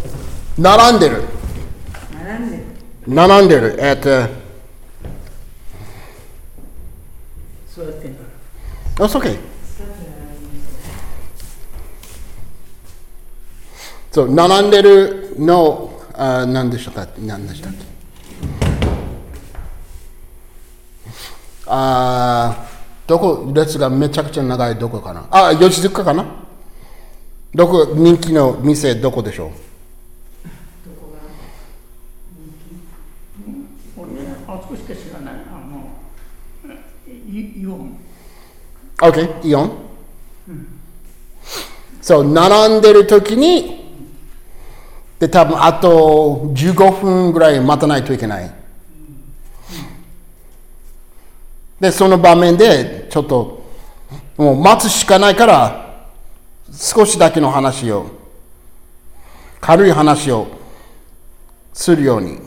[0.57, 1.30] naranderu, 並ん
[3.06, 3.76] でる。
[3.76, 4.08] naranderu at.
[4.08, 4.28] Uh,
[7.68, 8.20] そうやってんだ
[9.00, 9.38] oh, it's okay.
[14.12, 17.08] So, naranderu no, uh, 何でしたか？
[17.18, 17.78] 何でしたっけ？
[21.66, 23.50] あーどこ？
[23.54, 24.76] 列がめちゃくちゃ長い。
[24.76, 25.26] どこかな？
[25.30, 26.26] あ吉塚かな？
[27.54, 27.86] どこ？
[27.94, 29.50] 人気の店どこでしょう
[33.96, 34.10] 俺
[34.46, 35.90] あそこしか知らないあの
[37.30, 37.98] イイオン
[39.02, 39.72] OK イオン
[42.00, 43.82] So 並んでる時に
[45.18, 48.50] で多分あと15分ぐらい待たないといけない
[51.80, 53.64] でその場面でちょっと
[54.36, 56.06] もう待つしかないから
[56.72, 58.06] 少しだけの話を
[59.60, 60.46] 軽い話を
[61.72, 62.38] するように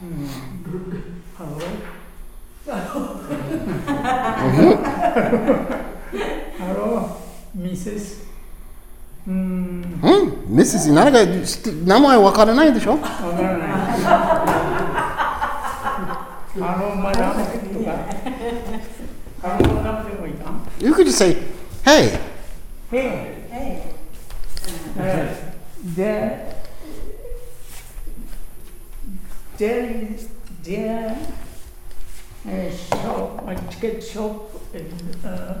[0.00, 7.08] ハロー
[7.54, 8.24] ミセス
[9.26, 13.08] うーんうんミセス何か知って名前わからないでしょわか
[13.40, 13.68] らない
[16.58, 17.90] ハローマダムとか、
[19.42, 21.36] ハローマダムでもいいか You could just say,
[21.84, 22.18] hey.
[22.90, 23.82] Hey, Hey.
[24.98, 25.34] uh,
[25.94, 26.54] there,
[29.58, 29.84] there
[30.14, 30.28] is,
[30.62, 31.16] there,
[32.48, 35.60] uh, shop, a ticket shop is, uh,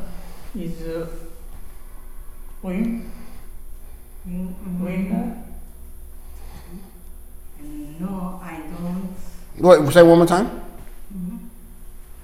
[0.54, 1.06] is, uh,
[2.62, 3.10] win,
[4.26, 5.42] winner.
[7.98, 9.14] No, I don't.
[9.58, 10.62] What, say one more time.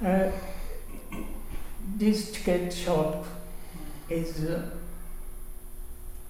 [0.05, 0.31] Uh,
[1.97, 3.25] this ticket shop
[4.11, 4.71] is uh,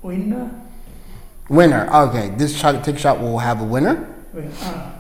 [0.03, 0.51] winner.
[1.49, 1.89] Winner.
[1.93, 4.15] Okay, this shot, tick shot will have a winner.
[4.33, 4.93] Win- uh,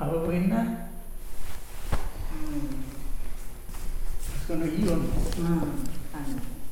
[0.00, 0.89] our winner.
[4.50, 5.06] そのイオンの、うん、あの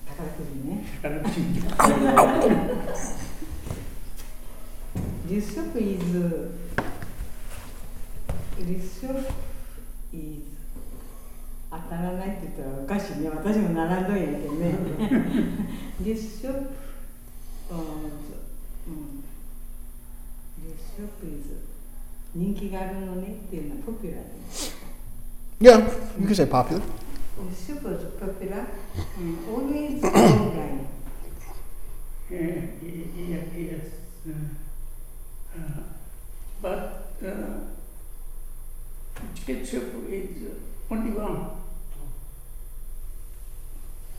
[0.04, 1.62] 宝くじね宝くじに
[5.28, 6.50] 立食 is
[8.58, 9.14] 立食
[10.12, 10.42] is
[11.70, 14.74] 当たらないって言ったらおかしいね私も並んどんやけどね
[16.00, 16.48] 立食
[25.60, 25.78] Yeah,
[26.18, 26.82] you can say popular.
[27.38, 28.66] Shop popular.
[29.16, 30.88] and Always online.
[32.30, 33.84] Uh, yes, yes.
[35.56, 35.82] Uh,
[36.60, 37.60] but uh,
[39.34, 40.28] ticket shop is
[40.90, 41.50] only one.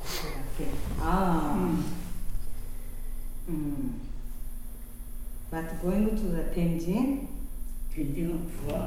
[0.02, 0.72] Okay.
[1.02, 1.76] Ah.
[3.52, 3.94] Mm.
[5.52, 7.28] But going to the Tenjin,
[8.50, 8.86] for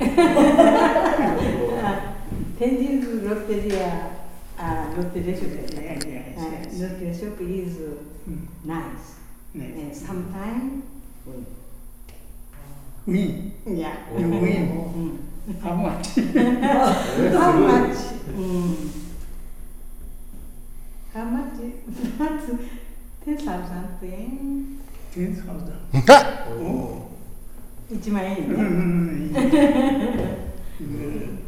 [2.59, 4.22] Tenjin Lotteria,
[4.63, 6.75] uh, Lotteria shop, Yes, yes, uh, yes.
[6.81, 7.77] Lotteria shop is
[8.25, 8.47] Hmm.
[8.65, 9.07] nice.
[9.55, 9.75] Nice.
[9.77, 10.85] And sometimes,
[13.07, 13.53] win.
[13.67, 13.97] yeah.
[14.17, 14.69] You win.
[14.95, 15.61] Mm.
[15.61, 16.07] How much?
[17.35, 17.99] How much?
[18.31, 18.75] Mm.
[21.13, 21.59] How much?
[22.19, 22.47] That's
[23.25, 24.79] 10,000 yen.
[25.13, 25.81] Ten thousand.
[27.93, 28.63] 1万円うね。
[30.81, 31.42] ん。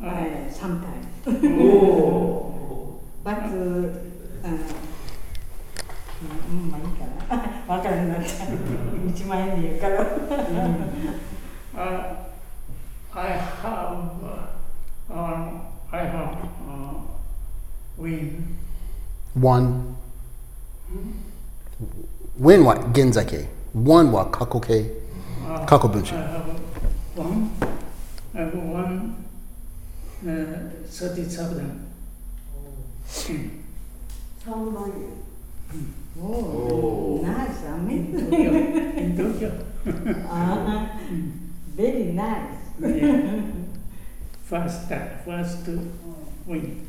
[0.00, 1.06] はい、sometimes.
[1.62, 3.60] お But, うん、
[6.22, 7.04] うん、まあいいか
[7.36, 7.74] な。
[7.74, 8.48] わからんなっちゃう。
[9.08, 10.06] 1万円で言うから。
[11.76, 12.16] Uh,
[13.12, 13.32] I
[13.62, 15.60] have, uh, uh,
[15.92, 16.94] I have uh,
[17.98, 18.56] win.
[19.34, 19.96] One.
[22.38, 22.92] Win what?
[22.94, 23.46] Genzake.
[23.74, 24.30] One what?
[24.32, 24.90] Kakoke.
[25.46, 26.14] Uh, Kakobunshi.
[26.14, 26.48] I have
[27.14, 27.50] one.
[28.34, 29.26] I have one.
[30.21, 31.71] सती सावधान
[34.45, 34.91] sound on
[36.21, 37.63] Oh, nice.
[37.65, 38.51] I mean, in Tokyo.
[38.97, 39.51] In Tokyo.
[40.29, 40.85] uh,
[41.75, 42.59] very nice.
[42.81, 43.41] yeah.
[44.43, 45.79] First time, first to
[46.45, 46.85] win.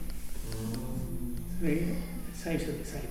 [1.63, 1.97] Mm.
[2.35, 3.07] 最初で最後。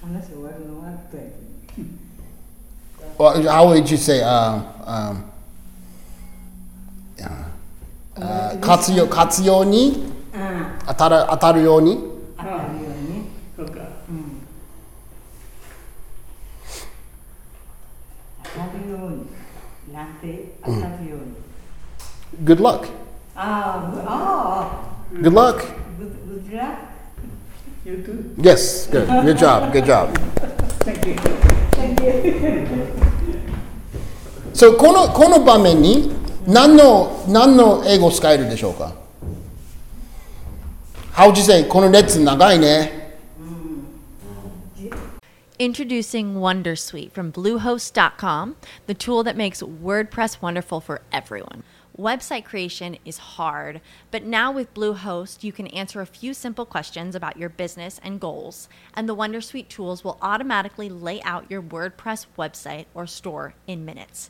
[0.00, 1.22] 話終わるのはあったや
[1.66, 2.13] けど。
[3.17, 4.21] Well, how would you say?
[4.23, 5.23] Um, um,
[7.19, 7.45] uh,
[8.21, 11.97] uh, 活用活用にあ当たる当たるように
[12.37, 13.23] あ、当たるように。
[13.57, 13.79] そうか。
[14.09, 14.41] うん。
[18.43, 18.55] 当た
[18.85, 19.25] るように。
[19.93, 21.35] なって当たるように。
[22.45, 22.87] Good luck.
[23.35, 24.07] ああ、ぐああ、
[25.13, 25.57] Good luck.
[25.97, 26.11] ググ
[26.45, 26.79] ッドラック。
[27.85, 28.33] You too.
[28.37, 28.87] Yes.
[28.91, 29.07] Good.
[29.07, 29.71] Good job.
[29.73, 30.09] Good job.
[30.85, 31.15] Thank you.
[34.53, 36.11] So このこの場面に
[36.47, 38.93] 何の何の英語を使えるでしょうか
[41.13, 42.99] How would you say この列長いね
[45.59, 48.55] Introducing Wondersuite from Bluehost.com,
[48.87, 51.63] the tool that makes WordPress wonderful for everyone.
[51.99, 57.13] Website creation is hard, but now with Bluehost, you can answer a few simple questions
[57.13, 62.27] about your business and goals, and the Wondersuite tools will automatically lay out your WordPress
[62.37, 64.29] website or store in minutes.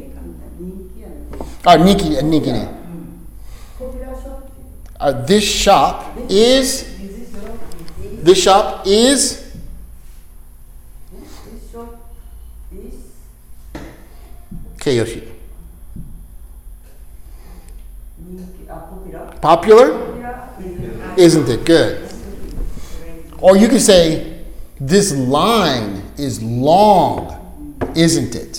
[1.65, 2.49] Oh, Nikki, uh, Nikki.
[2.49, 2.67] Mm.
[4.99, 6.87] Uh, this shop is.
[8.23, 9.41] This shop is.
[14.75, 15.27] Okay, Yoshi.
[19.41, 19.87] Popular?
[21.17, 22.11] Isn't it good?
[23.39, 24.43] Or you could say,
[24.79, 28.50] this line is long, isn't it?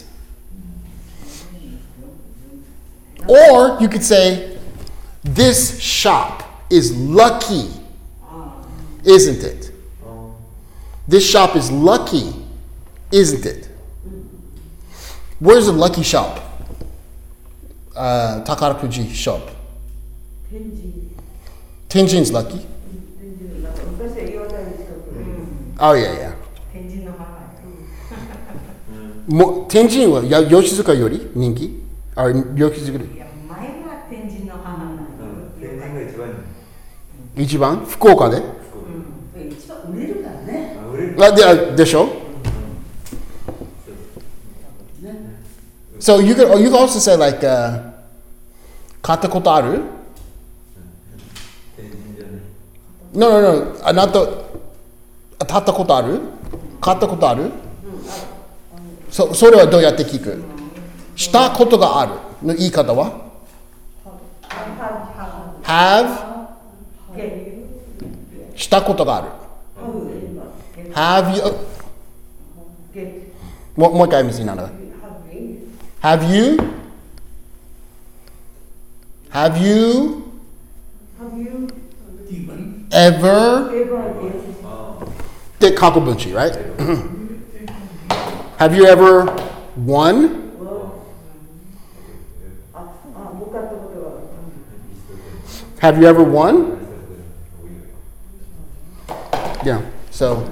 [3.27, 4.57] Or you could say,
[5.23, 7.69] this shop is lucky,
[9.03, 9.71] isn't it?
[11.07, 12.33] This shop is lucky,
[13.11, 13.69] isn't it?
[15.39, 16.39] Where's the lucky shop?
[17.95, 19.41] Uh, Takarakuji shop.
[20.49, 21.07] 天神
[21.89, 22.65] Tenjin's lucky.
[23.19, 25.25] 天神なんか昔は岩谷近くで
[25.79, 26.33] Oh yeah, yeah.
[26.71, 27.47] 天神の母や
[29.27, 31.80] も天神はや吉塚より人気
[32.14, 34.96] あ吉塚よいや前は天神の母なん。
[34.96, 35.00] よ
[35.60, 36.28] 天然が一番？
[37.36, 38.42] り一番福岡で？
[39.50, 40.76] 一番売れるからね
[41.18, 42.08] あであでしょ
[45.98, 47.80] ？So you could you could also say like uh,
[49.00, 49.80] 買ったことある
[53.14, 53.76] ？No no no.
[53.84, 54.20] あなた
[55.46, 56.20] 買ったことある？
[56.80, 57.50] 買ったことある？
[59.10, 60.51] そそれはどうやって聞く？
[61.15, 62.11] したことがある
[62.43, 63.27] の言い方は
[65.63, 66.47] have
[68.55, 69.27] したことがある
[70.93, 71.41] have you
[73.75, 74.69] もうもう一回見せながら
[76.01, 76.57] Have you
[79.31, 80.23] Have you
[82.29, 83.69] Even ever
[85.59, 86.53] で過去分詞 right
[88.57, 89.31] Have you ever
[89.85, 90.47] won
[95.82, 96.78] Have you ever won?
[99.66, 99.82] Yeah,
[100.12, 100.48] so.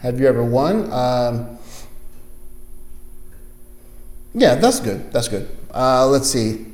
[0.00, 0.90] Have you ever won?
[0.90, 1.58] Um,
[4.34, 5.12] yeah, that's good.
[5.12, 5.48] That's good.
[5.72, 6.66] Uh, let's see.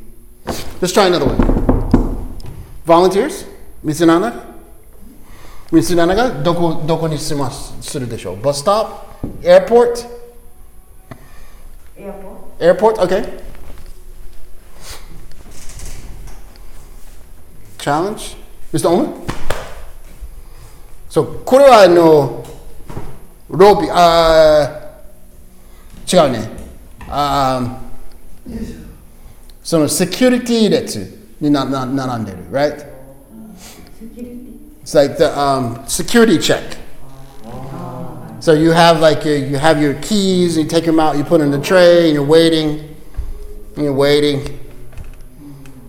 [0.81, 2.39] Let's try another one.
[2.87, 3.45] Volunteers?
[3.85, 4.33] Mitsunana?
[5.71, 8.41] Mitsunana ga doko, doko ni sumasu, de desho?
[8.41, 9.14] Bus stop?
[9.42, 10.06] Airport?
[11.98, 13.02] エアポ Airport?
[13.02, 13.40] Okay.
[17.78, 18.38] Challenge?
[18.74, 18.90] Mr.
[18.90, 19.10] Oman?
[21.10, 22.46] So, これはあの、
[23.50, 26.50] ロビー、あー違うね。
[27.08, 28.80] あー
[29.64, 32.86] そのセキュリティ列になな並んでる、right?
[34.84, 36.78] It's like the um, security check.
[38.45, 41.41] So you have like your, you have your keys, you take them out, you put
[41.41, 42.95] in the tray, and you're waiting,
[43.75, 44.61] and you're waiting,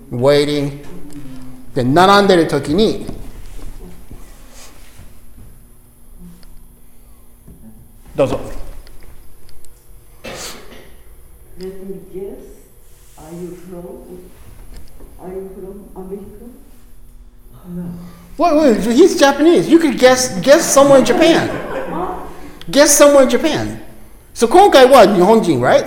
[0.09, 0.79] waiting.
[1.73, 3.05] Then nanandere toki ni.
[8.15, 8.39] Dozo.
[10.23, 12.39] Let me guess.
[13.17, 14.31] Are you from?
[15.19, 16.45] Are you from America?
[17.53, 17.91] Oh, no.
[18.37, 18.95] Wait, wait.
[18.95, 19.67] He's Japanese.
[19.67, 21.65] You could guess guess somewhere in Japan.
[22.70, 23.80] Guess somewhere in Japan.
[24.34, 25.84] So 今回は日本人, right?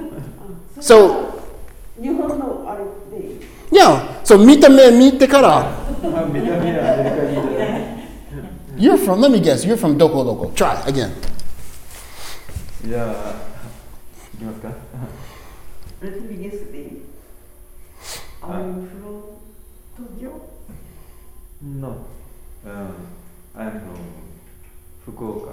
[0.79, 1.31] So
[1.99, 2.83] 日本のあれ
[3.19, 3.35] で
[3.71, 5.85] yeah, so 見た目見てからあ
[6.31, 7.97] 見た目はアメリカ人じゃない
[8.77, 11.09] You're from, let me guess, you're from どこどこ Try again.
[12.85, 13.33] じゃあ
[14.35, 14.69] いき ますか
[16.03, 17.01] Let me guess then
[18.43, 19.23] Are you from
[19.97, 20.31] Tokyo?
[21.63, 21.95] No
[22.63, 22.71] うん
[23.59, 23.97] I'm from
[25.05, 25.51] 福岡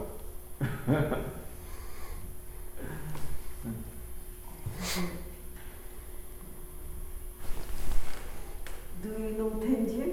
[9.02, 10.04] Do you know 天神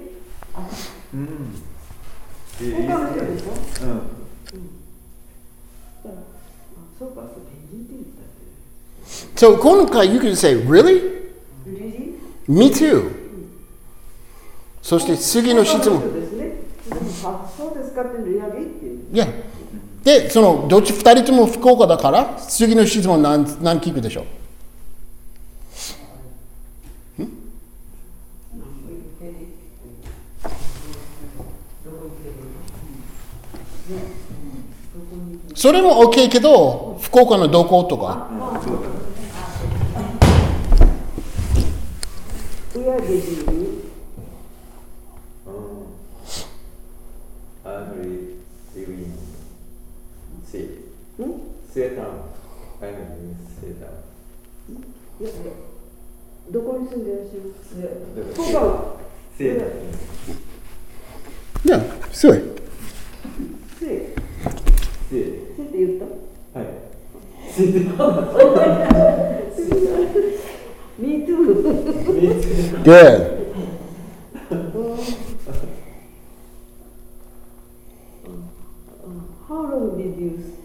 [0.55, 0.69] あ
[1.13, 1.55] うん
[2.61, 3.45] え福岡の人でしょ
[3.83, 3.91] うん
[6.05, 6.13] あ
[6.97, 8.27] そうかそう天神って言ったっ
[9.35, 11.27] So 今回 you can say, really?
[12.47, 13.11] Me too.
[14.81, 16.01] そして次の質問。
[16.01, 18.67] そうですかってリアリ。
[19.11, 19.46] Yeah.
[20.03, 24.25] でそのどっち2人とも福岡だから次の質問何何聞くでしょう？
[35.55, 38.29] それも OK けど福岡のどことか
[42.75, 43.91] Where did you live?
[45.47, 45.87] Um,
[47.65, 48.35] I'm li-
[48.75, 49.17] living in
[50.45, 50.67] sea.
[51.77, 52.33] Seatown.
[52.81, 54.01] I'm in Seatown.
[55.19, 55.37] いやいや
[56.49, 57.75] どこに住んでらっしゃいます
[58.33, 58.95] 福岡は
[59.37, 59.67] Seatown.
[61.65, 61.79] いや
[62.11, 64.15] すごいって
[65.11, 66.67] 言ったはい
[79.47, 80.57] How long did you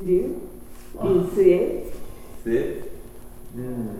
[0.00, 0.36] live
[1.02, 1.92] in Sue?
[2.44, 2.82] Sea.
[3.54, 3.90] Hmm.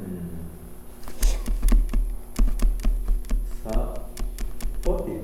[3.65, 3.95] Sa.
[4.83, 5.19] Forty.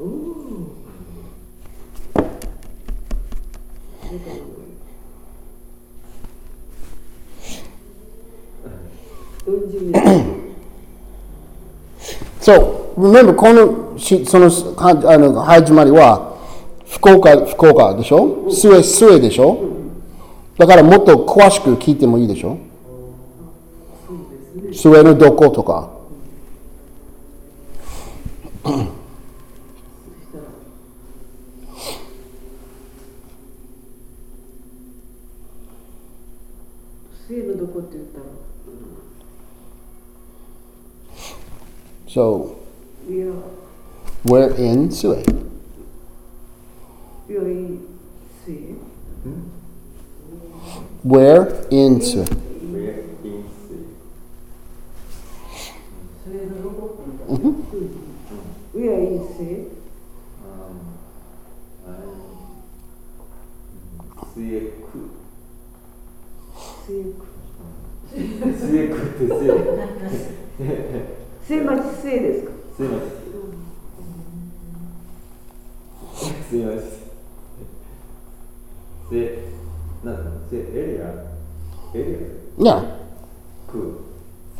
[0.00, 0.76] Ooh.
[9.46, 10.54] 40年
[13.26, 16.36] So, remember, このそのはあの始まりは
[16.88, 18.50] 福岡福岡でしょ？
[18.50, 19.58] スエスエでしょ？
[20.56, 22.58] だからもっと詳しく聞いてもいいでしょ？
[24.72, 25.90] スエのどことか。
[52.14, 52.45] Where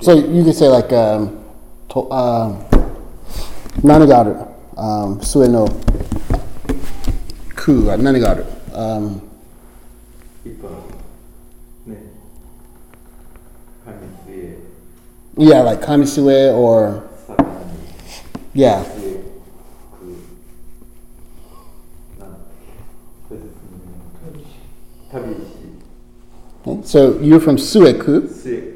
[0.06, 1.42] So you could say like um,
[1.88, 2.06] to,
[3.82, 4.38] nanagaru,
[4.76, 5.66] um, um sue no
[7.56, 8.46] ku uh, wa nanagaru.
[8.72, 9.20] Um,
[10.44, 10.52] yeah,
[11.84, 11.96] 今ね、
[15.38, 17.02] yeah, like kamisue or
[18.54, 18.84] yeah.
[26.84, 28.75] So you're from Sueku.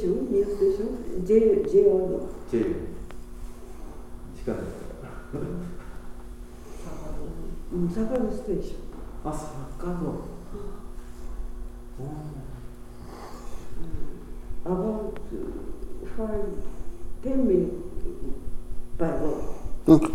[0.00, 2.58] ション、ニューステーション、J、J の J。
[4.36, 4.54] 近い。
[7.72, 9.30] うん、坂のステーション。
[9.30, 9.32] あ、
[9.78, 10.20] 坂の。
[14.64, 15.18] about
[16.16, 16.62] five,
[17.22, 18.43] ten minutes
[18.97, 19.43] By road.
[19.87, 20.09] Okay.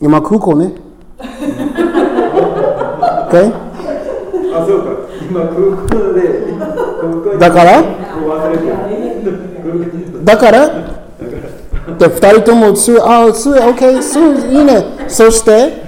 [0.00, 0.72] 今空港ね。
[1.18, 1.26] okay?
[4.54, 4.90] あ、そうか。
[5.28, 6.22] 今空港で。
[7.00, 7.82] 空港にだから？
[10.24, 10.68] だから？
[11.98, 15.87] で二人ともすあす OK すいいねそして？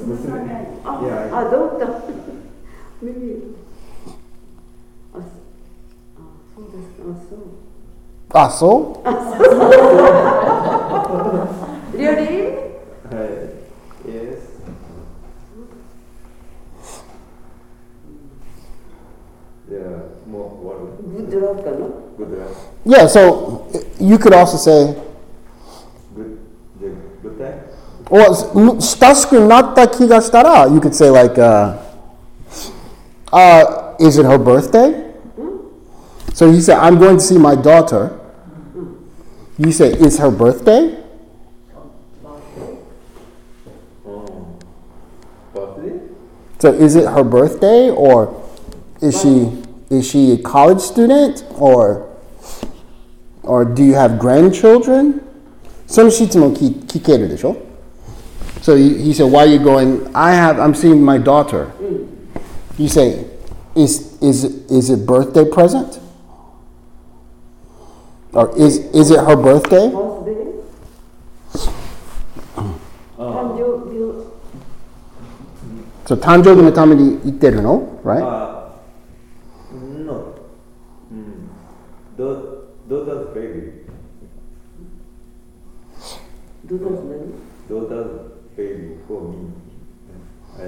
[0.84, 1.90] Ah, yeah, ah, daughter.
[3.02, 3.54] Maybe.
[5.14, 5.20] あ、あ、
[6.54, 7.04] そうですか。
[8.32, 9.00] あ、そう。
[9.04, 9.46] Ah, so?
[11.96, 12.56] Really?
[13.10, 13.14] I,
[14.06, 14.40] yes.
[19.70, 20.78] Yeah, more what?
[21.02, 21.86] Good luck かな
[22.18, 22.50] Good luck.
[22.84, 23.66] Yeah, so
[24.00, 24.94] you could also say,
[28.10, 31.76] well, 親しくなった気がしたら you could say like, uh,
[33.32, 35.06] uh, is it her birthday?
[36.36, 38.20] So you say, I'm going to see my daughter.
[39.56, 41.02] You say, is her birthday?
[44.04, 44.58] Oh,
[45.54, 45.98] birthday?
[46.58, 48.44] So is it her birthday or
[49.00, 52.06] is she is she a college student or
[53.42, 55.22] or do you have grandchildren?
[55.86, 57.56] その質問聞聞けるでしょ
[58.62, 60.14] So he, he said, why are you going?
[60.14, 61.70] I have, I'm seeing my daughter.
[62.78, 63.24] You say,
[63.74, 66.00] is, is, it- is it birthday present?
[68.32, 69.90] Or is, is it her birthday?
[69.90, 70.42] birthday?
[73.16, 73.96] 誕生日
[76.06, 78.22] So 誕生日のために行ってるの Right?
[78.22, 78.70] Uh,
[80.04, 80.34] no.
[81.12, 81.48] Mm.
[82.16, 82.42] Da-
[82.88, 83.72] daughter's baby.
[86.64, 87.06] どうだったの
[87.68, 88.19] Daughter's
[88.60, 89.52] baby for me.
[90.58, 90.60] I,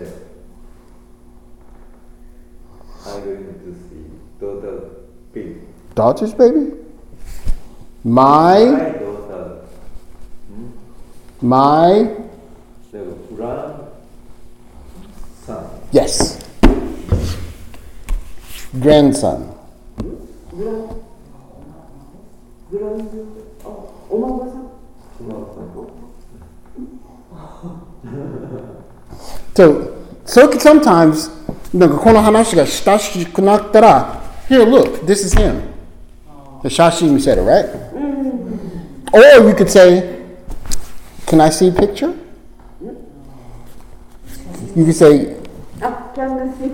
[3.07, 4.05] I'm going to see
[4.41, 4.85] daughter's
[5.33, 5.61] baby.
[5.95, 6.73] Daughter's baby?
[8.05, 9.65] My, My daughter,
[11.41, 12.15] my,
[12.93, 13.05] the
[13.35, 13.89] grandson.
[15.93, 16.45] yes.
[18.81, 19.55] Grandson.
[20.59, 20.89] グラン
[22.71, 23.13] グランド
[23.65, 23.67] あ
[24.11, 24.69] お孫さん
[29.55, 29.93] So,
[30.25, 31.31] so sometimes,
[31.75, 35.61] なんかこの話が親しくなったら、here, look, this is him.
[36.63, 37.67] The 写真見せる, right?
[39.13, 40.19] Or you could say,
[41.27, 42.15] can I see a picture?
[44.77, 45.37] You could say,
[45.81, 46.71] あキャンガシ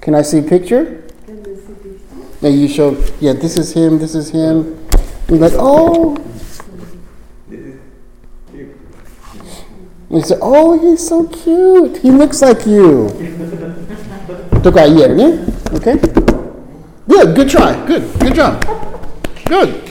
[0.00, 1.04] can I see a picture?
[1.26, 1.52] キャンガシ
[1.82, 2.04] でし
[2.40, 4.76] た And you show, yeah, this is him, this is him.
[5.28, 6.16] You're like, oh.
[10.11, 11.99] And said, oh, he's so cute.
[11.99, 13.07] He looks like you.
[15.73, 15.95] Okay?
[17.07, 17.85] Good, good try.
[17.87, 18.61] Good, good job.
[19.45, 19.81] Good.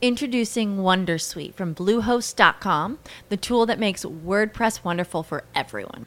[0.00, 2.98] Introducing Wondersuite from Bluehost.com,
[3.28, 6.06] the tool that makes WordPress wonderful for everyone.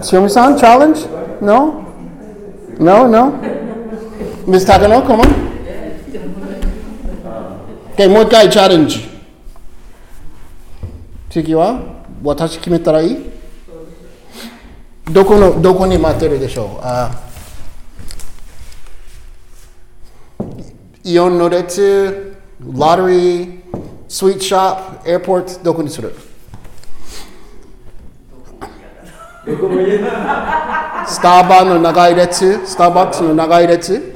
[0.00, 1.06] Xiaomi-san, challenge?
[1.40, 1.84] No?
[2.78, 3.30] No, no?
[4.46, 5.46] Miss Takano, come on.
[7.94, 9.16] Okay, もう一回チャレンジ。
[11.30, 13.18] 次は私決めたらいい
[15.10, 17.10] どこの、どこに待ってるでしょうあ
[21.04, 23.60] イオンの列、ロットリー、
[24.08, 26.14] スイートショップ、エアポート、どこにする
[31.07, 34.15] スタバの長い列、スターバックスの長い列。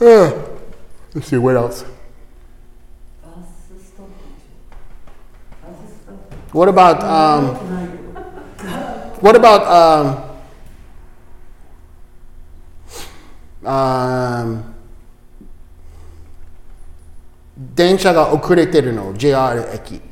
[0.00, 0.32] Uh, eh,
[1.14, 1.84] let's see, what else?
[6.52, 7.54] What about, um,
[9.20, 10.30] what about, um,
[13.64, 14.64] um,
[17.74, 20.09] 電車が遅れてるの、JR 駅。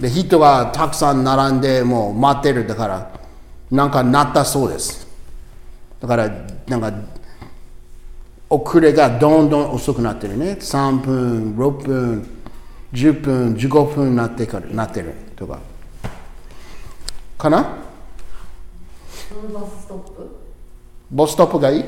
[0.00, 3.10] で、人がたくさん並んで、もう待ってるだから、
[3.70, 5.06] なんかなったそうです。
[6.00, 6.30] だから、
[6.66, 6.92] なんか、
[8.48, 10.56] 遅れがどんどん遅くなってるね。
[10.58, 12.26] 3分、6分、
[12.92, 15.60] 10分、15分なってからなってるとか。
[17.38, 17.76] かな？
[19.28, 20.40] そのバスストップ？
[21.10, 21.86] ボストップがいいいや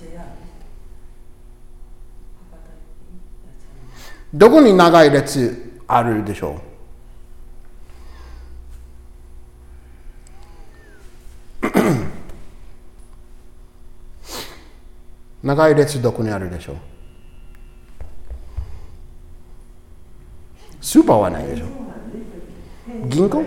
[0.00, 0.24] JR
[4.32, 6.60] どこに長い列あるでしょ
[11.62, 11.66] う？
[15.46, 16.76] 長い列どこにあるでしょう？
[20.80, 21.64] スーパーはないでしょ
[23.08, 23.42] 銀行？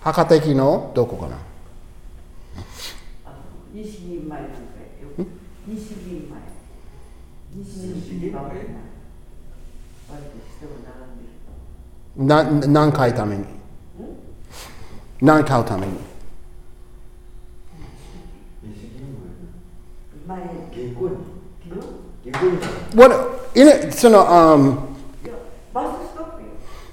[0.00, 1.36] 博多駅のどこかな？
[3.74, 5.26] 西銀前なんかよ
[5.66, 6.38] 西銀前
[12.16, 13.44] な何回ために？
[15.20, 15.92] 何買うために？
[23.92, 24.78] その、um,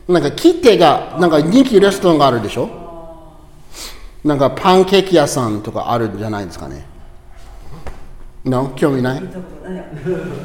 [0.07, 2.69] なんか切手が、なんか人気レストランがあるでしょ？
[4.23, 6.85] なんかパンケーキ屋さんとかあるんじゃないですかね？
[8.44, 8.72] No?
[8.76, 9.84] 興味ない見たことない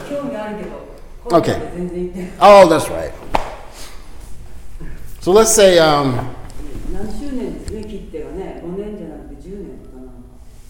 [0.10, 0.90] 興味あるけど
[1.26, 1.60] Okay.
[1.76, 3.12] 全然行ってない Oh, that's right.
[5.22, 6.16] So let's say, um,
[6.94, 10.12] 何周年ですね切手がね5年じゃなくて10年とかなんか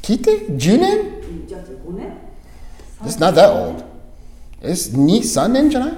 [0.01, 2.17] 切手 ?10 年うんじゃあ5年
[3.05, 3.83] It's not that old.
[4.61, 5.95] It's 2、3年じゃない23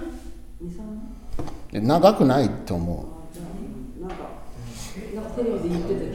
[1.72, 3.44] 年長くないと思あじゃ
[4.06, 4.23] あなんか
[5.15, 5.95] なんかテレビで言って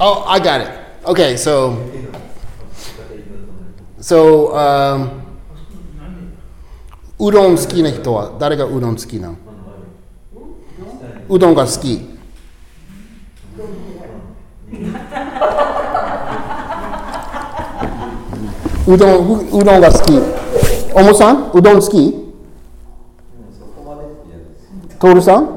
[0.00, 0.68] Oh, I got it.
[1.04, 1.76] Okay, so,
[4.00, 5.22] so, um,
[7.18, 9.36] うどん好きな人は誰がうどん好きなの？
[11.28, 12.08] うどんが好き。
[18.88, 20.12] うどん、ううどんが好き。
[20.94, 22.12] おもさんうどん好き？
[24.98, 25.48] トールさん？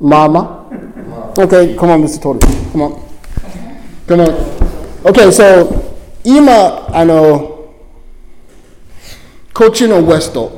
[0.00, 0.57] まあまあ
[1.38, 2.20] Okay, come on, Mr.
[2.20, 2.40] Toru.
[2.72, 3.00] Come on.
[4.08, 4.34] Come on.
[5.04, 5.68] Okay, so,
[6.24, 7.70] 今、あの、
[9.54, 10.50] こっちのウエスト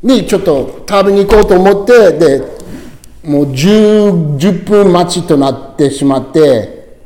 [0.00, 2.38] にちょっと食べに行こうと思って、で、
[3.24, 7.00] もう 10, 10分待ちとなってしまって、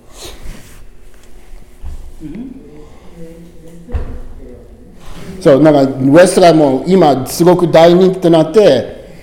[5.40, 9.15] そう、なんか、ウエストがもう今すごく大人気となって、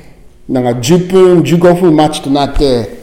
[0.50, 3.03] なんか10分、15分待ちとなって、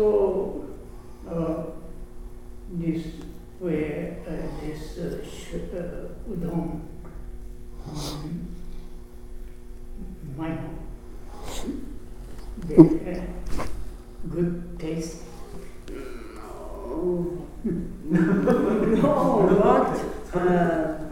[0.00, 0.64] So,
[1.28, 1.62] uh,
[2.72, 3.04] this
[3.60, 4.30] way, uh,
[4.62, 6.80] this uh, sh- uh, udon,
[7.84, 8.48] um,
[10.38, 10.56] my
[12.66, 13.20] they, uh,
[14.30, 15.20] good taste.
[16.48, 17.46] Oh.
[17.64, 19.12] no,
[19.60, 20.00] what?
[20.34, 21.04] Uh,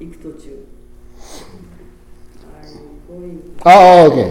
[0.00, 0.66] Ikutochu.
[2.44, 4.30] I'm going okay.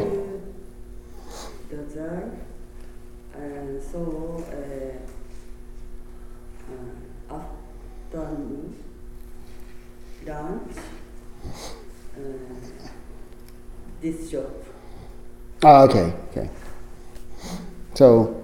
[1.69, 2.37] to gazel
[3.33, 4.43] and so
[7.29, 8.75] uh, afternoon
[14.01, 14.51] this job.
[15.63, 16.49] Okay, okay.
[17.95, 18.43] So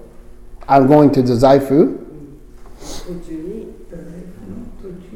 [0.68, 2.01] I'm going to Dazaifu
[3.12, 5.12] 途中に、途中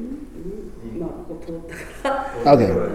[0.92, 1.56] に、まあ、ここ通っ
[2.04, 2.58] たから。
[2.58, 2.95] Okay.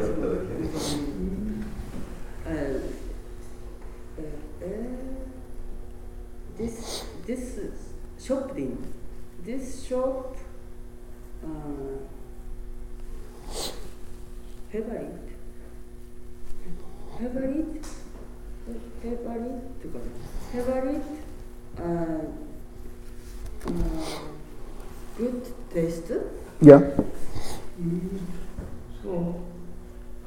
[26.62, 26.80] Yeah.
[29.02, 29.42] So,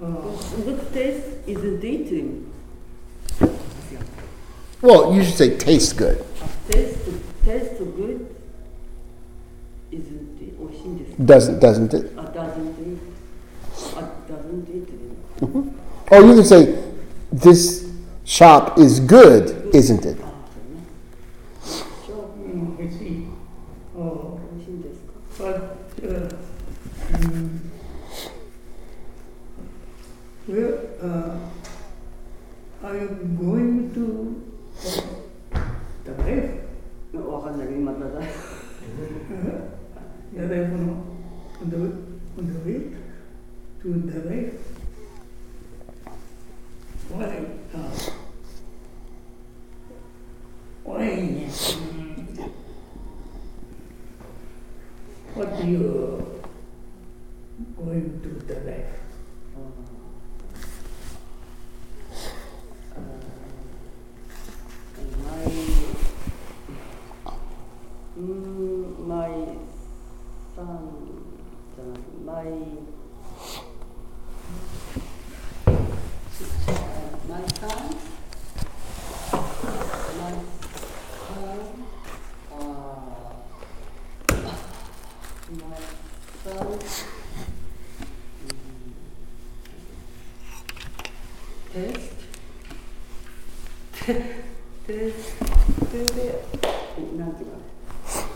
[0.01, 2.51] uh, what taste is it dating?
[4.81, 6.25] Well, you should say tastes good.
[6.69, 6.97] Taste,
[7.45, 8.35] taste good
[9.91, 12.15] isn't oh, Doesn't, doesn't it?
[12.15, 12.97] Doesn't it?
[14.27, 15.39] Doesn't it?
[15.39, 16.13] Mm-hmm.
[16.13, 16.83] Or you can say,
[17.31, 17.91] this
[18.25, 20.17] shop is good, isn't it?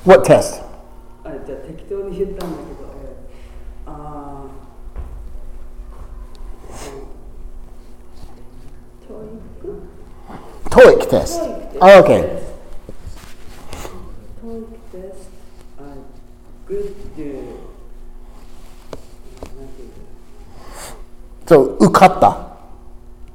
[0.07, 0.61] What test?
[1.25, 2.87] あじゃあ適当に言ったんだけど、
[3.87, 4.43] あ
[10.69, 11.45] トイックテスト。
[11.85, 12.05] あ、OK。
[12.05, 12.15] トイ
[14.49, 15.29] ックテス
[15.77, 15.85] ト、あ、
[16.67, 17.23] グッド。
[21.47, 22.37] そう、受かった？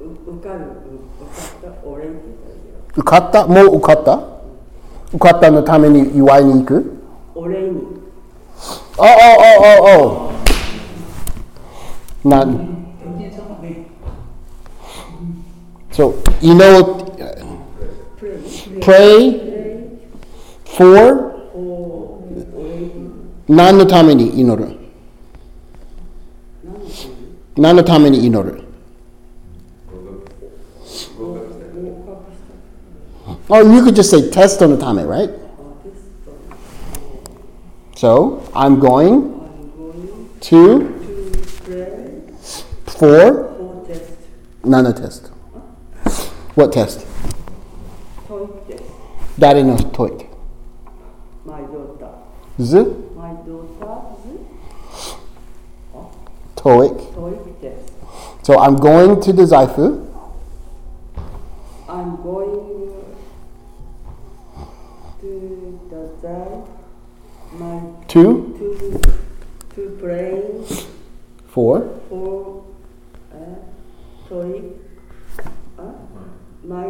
[0.01, 0.59] 受かる、
[1.61, 2.07] 受かった、俺
[2.95, 4.32] 受かった、もう受かった？
[5.12, 7.02] 受かったのために祝いに行く
[7.34, 7.98] 俺に、
[9.00, 10.32] Oh, oh, oh, oh, oh.
[12.24, 13.86] Not, Taking some of it.
[15.92, 17.34] so, you know, uh,
[18.18, 18.40] pray,
[18.80, 20.00] pray pray,
[20.64, 22.24] for お
[22.56, 22.90] 俺に、
[23.48, 24.76] 何のために祈る
[27.56, 28.61] 何のために何のために祈る
[33.53, 35.29] Or you could just say test on the atomic, right?
[37.95, 40.89] So I'm going to
[42.87, 43.53] for
[44.63, 45.27] nanotest.
[46.55, 47.05] What test?
[49.37, 50.27] Daddy knows TOEIC.
[51.45, 52.09] My daughter.
[52.59, 52.77] Z?
[53.15, 54.15] My daughter.
[54.23, 54.39] Z?
[56.55, 57.13] TOEIC.
[57.13, 57.91] TOEIC.
[58.41, 60.09] So I'm going to Dazaifu.
[61.87, 62.72] I'm going
[66.22, 66.62] to the Zai,
[67.58, 68.22] my to
[68.58, 69.00] to
[69.74, 70.30] to pray
[71.48, 72.64] for for
[73.32, 73.36] uh,
[74.28, 74.76] TOEIC.
[75.78, 75.82] Uh,
[76.64, 76.86] my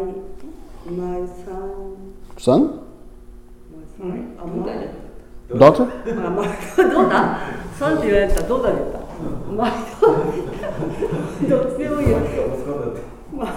[0.85, 2.61] my son, son,
[3.71, 4.67] my son, あ、ま
[5.59, 5.85] daughter.
[6.07, 7.41] あ、まど うだ
[7.79, 8.99] son って言われたらどうだ言った
[9.53, 9.71] まあ、
[11.49, 12.19] どっちでもいいよ。
[13.33, 13.49] まあ、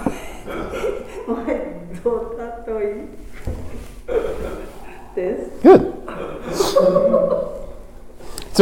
[1.27, 2.87] 前、どうだといい
[5.16, 5.66] です。
[5.66, 5.96] Good.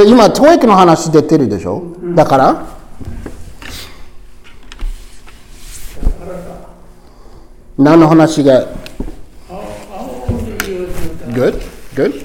[0.06, 1.82] 今 TOEIC の話出てるでしょ
[2.16, 2.66] だから
[7.76, 8.66] 何の話が
[11.34, 11.60] Good,
[11.94, 12.24] good.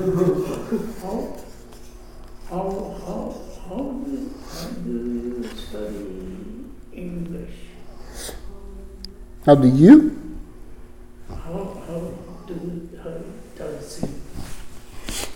[0.00, 0.06] How,
[2.48, 2.64] how,
[3.04, 3.36] how,
[3.68, 7.56] how do, how do you study English?
[9.44, 10.16] How do you?
[11.28, 12.00] How, how
[12.46, 13.20] do, how
[13.58, 14.08] does he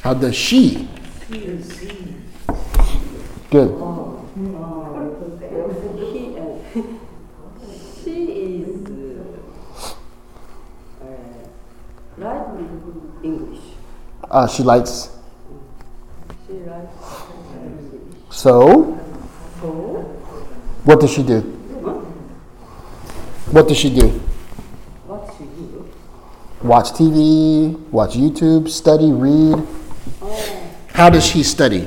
[0.00, 0.88] How does she?
[1.28, 2.14] feel, see?
[3.50, 3.68] Good.
[6.00, 6.56] he, uh,
[8.02, 8.16] she
[8.64, 8.86] is
[11.02, 11.08] uh,
[12.16, 12.46] like
[13.22, 13.63] English.
[14.34, 15.10] Uh, she likes.
[16.48, 16.92] She likes
[18.30, 18.98] So,
[19.60, 19.68] So,
[20.82, 21.38] what does she do?
[23.52, 24.08] What does she do?
[25.06, 25.88] what she do?
[26.64, 29.64] Watch TV, watch YouTube, study, read.
[30.88, 31.86] How does she study?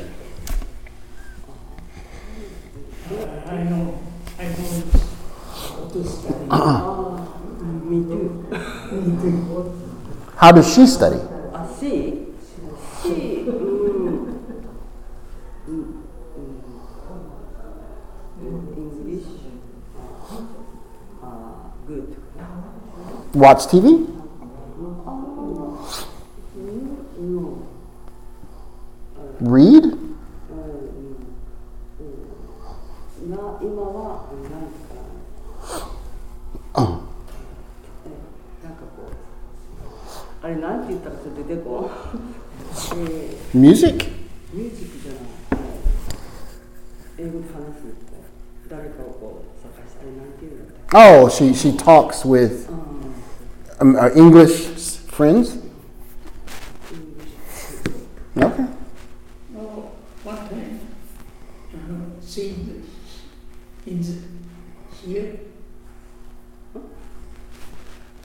[3.12, 4.00] I know,
[4.40, 4.84] I know
[5.52, 6.48] how to study.
[7.90, 8.48] Me too.
[10.38, 11.20] How does she study?
[41.63, 41.91] こ
[42.95, 43.09] ん。
[43.09, 44.07] え Music?
[44.07, 44.09] ー
[44.53, 45.23] ミュージックじゃない。
[47.19, 48.13] 英語で話すって
[48.69, 52.69] 誰かをこう探してあれなんて言うんだっけ Oh, she, she talks with
[53.80, 54.68] um, our English
[55.08, 55.58] friends?
[58.38, 58.68] Okay.
[59.52, 59.92] Well,
[60.24, 60.80] one time,
[61.74, 62.84] uh, uh-huh, seeing
[63.86, 64.18] in the,
[65.06, 65.40] here.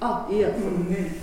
[0.00, 1.21] Oh, yeah, from.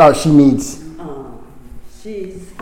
[0.00, 0.80] Oh, she means.
[0.96, 1.24] Uh,
[2.00, 2.52] she's.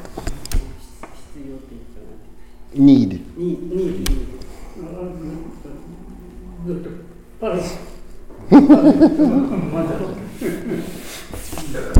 [2.73, 3.37] Need.
[3.37, 3.63] Need.
[3.71, 4.09] Need.
[4.09, 4.27] need.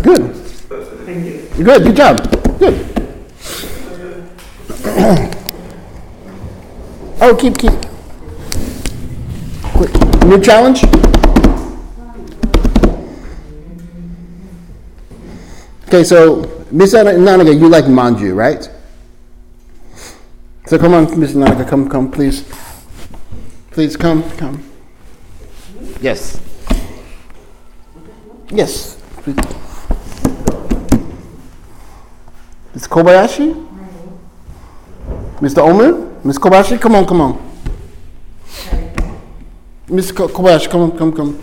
[0.03, 0.35] Good.
[1.05, 1.65] Thank you.
[1.65, 1.83] Good.
[1.83, 2.59] Good job.
[2.59, 2.77] Good.
[7.21, 7.73] Oh, keep, keep.
[9.75, 10.25] Quick.
[10.25, 10.83] New challenge?
[15.97, 18.69] Okay, so Miss Nanaga, you like manju, right?
[20.67, 22.45] So come on, Miss Nanaga, come, come, please.
[23.71, 24.63] Please come, come.
[26.03, 26.39] Yes.
[28.51, 29.01] Yes.
[29.23, 29.37] Please.
[32.75, 32.89] Ms.
[32.89, 33.55] Kobayashi?
[35.41, 35.63] Mr.
[35.67, 35.95] Omer?
[36.25, 36.39] Ms.
[36.39, 37.33] Kobayashi, come on, come on.
[39.89, 41.43] Ko- Kobayashi, come on, come, come.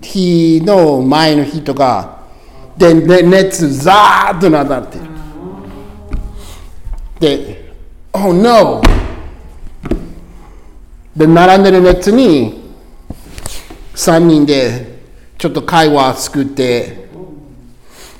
[0.00, 2.22] 日の前の日とか
[2.76, 4.98] で、熱ザーッとなって。
[4.98, 5.04] る
[7.20, 7.72] で
[8.12, 8.82] 「Oh no!」
[11.16, 12.72] で並んでる熱に
[13.94, 14.98] 3人で
[15.38, 17.08] ちょっと会話作って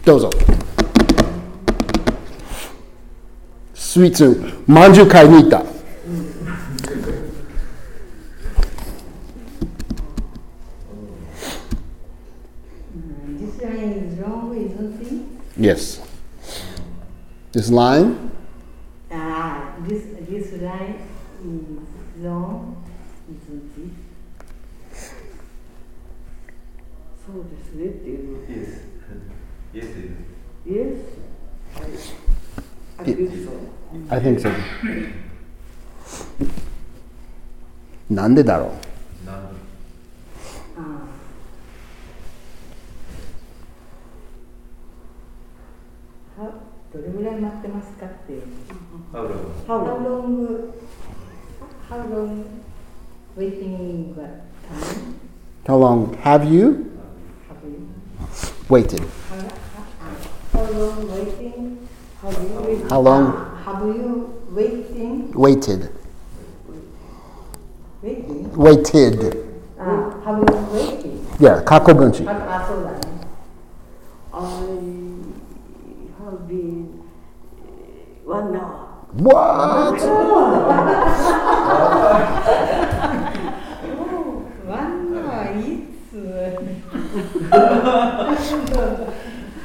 [0.05, 0.31] どうぞ。
[3.75, 5.72] スイーツまんじゅう買いに行った。
[15.62, 16.02] Yes.
[17.52, 18.32] This line,
[19.12, 20.96] Ah, this, this line
[21.42, 22.76] is wrong,
[23.30, 23.94] isn't it?
[27.26, 28.82] そうですねっていうの Yes.
[29.74, 30.12] Yes, it is.
[30.66, 30.98] Yes
[33.00, 33.52] I think so
[34.10, 34.50] I think so.
[38.10, 38.72] なんでだろう
[55.67, 56.93] How long have you
[58.69, 59.01] waited?
[60.53, 61.89] How, long waiting?
[62.21, 62.91] Have you waited?
[62.91, 63.33] How long?
[63.65, 65.33] Have you waiting?
[65.33, 65.89] Waited.
[68.03, 68.53] Waiting.
[68.55, 69.25] Waited.
[69.81, 71.25] Uh, have you waited?
[71.41, 72.27] Yeah, kakobunchi.
[72.29, 72.69] Ah,
[74.35, 74.45] I
[76.25, 77.03] have been
[77.65, 78.89] eh, one hour.
[79.15, 80.03] What?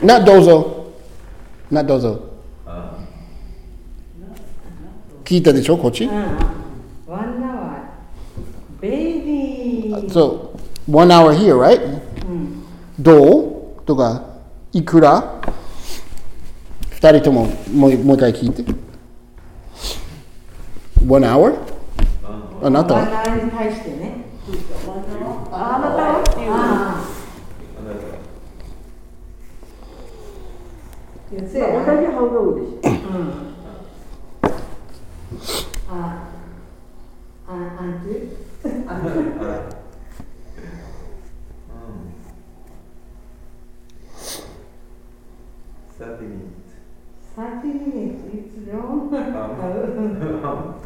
[0.01, 0.85] Not どうぞ。
[1.71, 2.19] Not どうぞ。
[5.23, 7.89] 聞いたでしょこっちワンは
[8.79, 10.51] ベイビー So,
[10.89, 12.01] one hour here, right?
[12.99, 14.21] どうとか、
[14.73, 15.41] いくら
[16.91, 18.63] 二人とももうもう一回聞いて。
[21.05, 21.55] One hour?
[22.61, 24.25] あなワンたナーに対してね。
[25.51, 27.16] あなた
[31.29, 32.89] 同じハンバーグでした。
[32.89, 33.47] うん
[35.89, 36.29] あ
[37.47, 39.77] あ、アンティアンティ
[45.97, 46.75] 30 minutes.
[47.35, 49.09] 30 minutes, it's long.
[49.13, 49.51] Um,
[50.43, 50.81] um.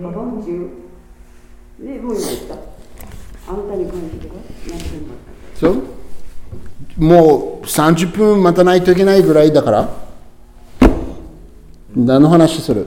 [0.00, 0.88] 40.
[1.78, 2.54] で、もういいですか
[3.48, 4.34] あなたに関しては
[4.68, 5.27] 何分も。
[5.58, 5.82] そう？
[6.96, 9.88] もう30分待たないといけないぐらいだから。
[11.96, 12.86] 何の話する？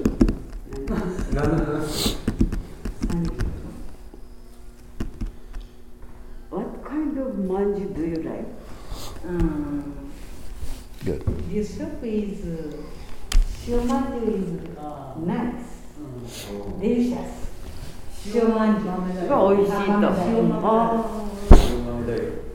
[18.34, 20.07] 塩んじゅうが美味しいと。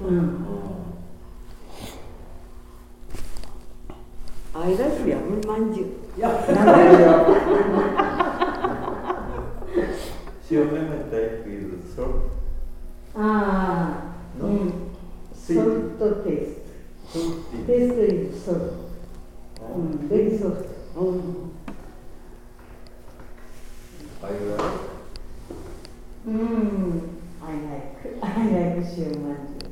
[0.07, 0.47] うん。
[4.55, 5.17] I love you,
[5.59, 5.87] んじゅ。
[13.17, 14.43] ああ。
[14.45, 14.47] う
[19.79, 20.55] ん、ベリーソル
[20.95, 21.01] ト。
[21.03, 21.51] ん。
[24.23, 24.87] I love.
[26.29, 27.17] Mmm,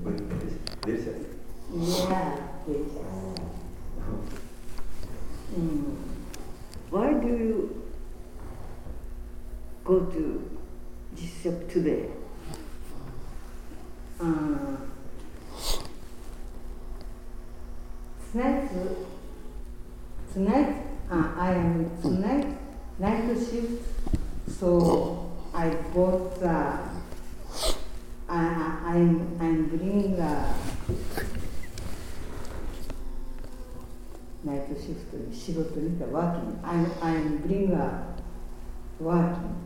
[0.05, 1.26] Delicious.
[1.72, 2.36] Yeah,
[2.66, 3.39] delicious.
[5.59, 5.97] Mm.
[6.90, 7.82] Why do you
[9.82, 10.59] go to
[11.16, 12.10] this shop today?
[14.20, 14.76] Uh,
[18.31, 18.70] tonight,
[20.35, 20.76] tonight,
[21.10, 22.59] uh, I am tonight
[22.98, 23.82] night shift,
[24.48, 26.94] so I bought the.
[28.29, 28.37] I,
[28.87, 30.47] I'm I'm bringing the
[34.45, 36.59] night shift 仕事に行った working.
[36.63, 38.15] I'm I'm bring a
[39.01, 39.65] working.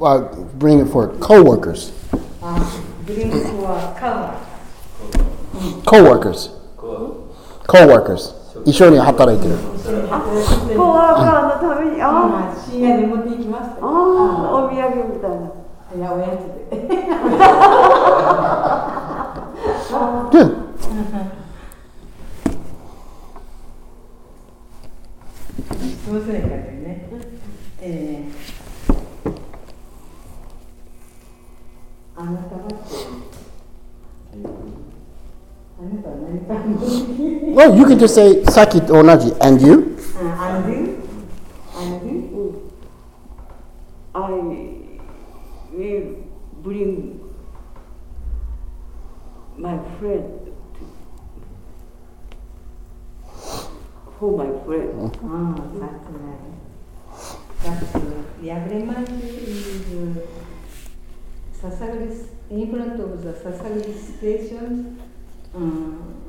[0.00, 0.18] Uh,
[0.58, 1.92] bring it for co-workers.
[2.42, 2.58] Uh,
[3.04, 4.34] bring for cover.
[5.84, 6.50] Co-workers.
[7.66, 8.34] Co-workers.
[8.64, 9.56] 一緒に働いてる。
[10.76, 13.74] コワーカーのために、ああ、あ深夜に持って行きました。
[13.74, 15.49] ああ、お土産みたいな。
[15.98, 16.76] Ja, we have to do.
[20.30, 20.56] Good.
[37.52, 39.89] Well, you can just say, Saki Onaji, and you?
[46.70, 47.18] bring
[49.58, 50.82] my friend to,
[54.16, 54.90] for my friend.
[54.94, 55.10] Oh.
[55.24, 56.38] Ah, Sakurai.
[57.58, 58.22] Sakurai.
[58.40, 60.22] Yagremanji is uh,
[61.60, 62.10] Sasaguri,
[62.50, 64.96] in front of the Sasaguri station.
[65.52, 66.22] Um,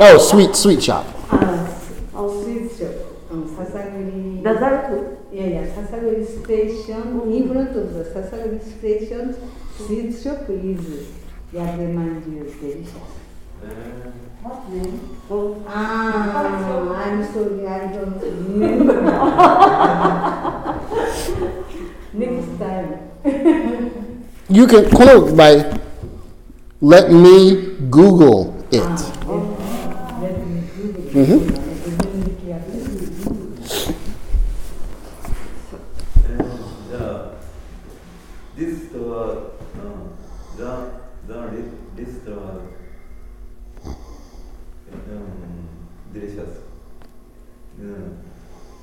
[0.00, 1.04] oh, sweet, sweet shop.
[1.32, 1.66] Uh,
[2.14, 3.09] oh, sweet shop.
[3.30, 4.40] Então, Sassaguri.
[4.42, 5.18] Da Zarathustra.
[5.32, 5.72] Yeah, yeah.
[5.72, 8.12] Sassaguri Station, Improntubas.
[8.12, 9.34] Sassaguri Station,
[9.86, 11.06] Sid Surprise.
[11.54, 13.00] Yademandir Station.
[14.42, 14.98] What name?
[15.30, 19.02] Oh, ah, ah I'm sorry, I don't remember.
[22.14, 22.98] Next time.
[24.48, 25.78] you can quote by
[26.80, 28.82] let me Google it.
[28.82, 28.96] Ah.
[29.28, 29.54] Oh,
[30.20, 31.14] let me Google it.
[31.14, 31.69] Mm-hmm.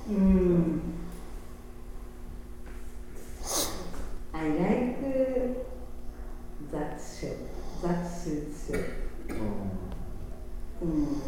[0.10, 0.16] うん。
[0.16, 0.82] うん。
[4.34, 5.54] I like uh,
[6.72, 7.36] that show,
[7.82, 8.78] that suit show.
[10.82, 11.22] うん。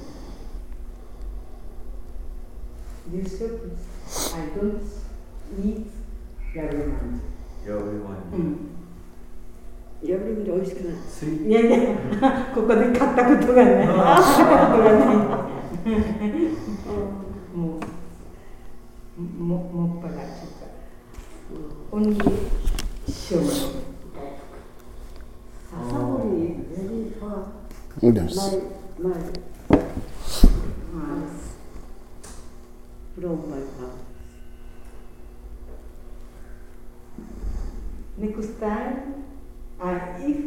[3.12, 3.50] This is,
[4.36, 4.82] I don't
[5.60, 5.88] eat
[6.56, 6.86] ヤグマン
[7.68, 8.38] やばいわジ。
[8.38, 8.42] うん。
[10.02, 10.94] やぶりもで美味しくない。
[11.48, 11.96] いやいや、
[12.54, 13.86] ここで買ったことがない。
[13.86, 13.94] 買った
[14.68, 15.18] ことがない。
[19.20, 20.70] も、も、っぱらとか。
[21.92, 22.16] only
[23.08, 23.46] ショー
[25.70, 27.52] 笹森 very far.
[28.02, 28.36] Yes.
[28.98, 29.40] My, my
[33.20, 34.10] from my house.
[38.18, 39.26] Next time,
[39.80, 40.46] あ、if,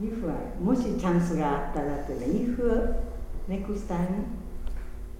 [0.00, 2.56] if は、もしチャンスがあったらってね、if,
[3.48, 4.24] next time,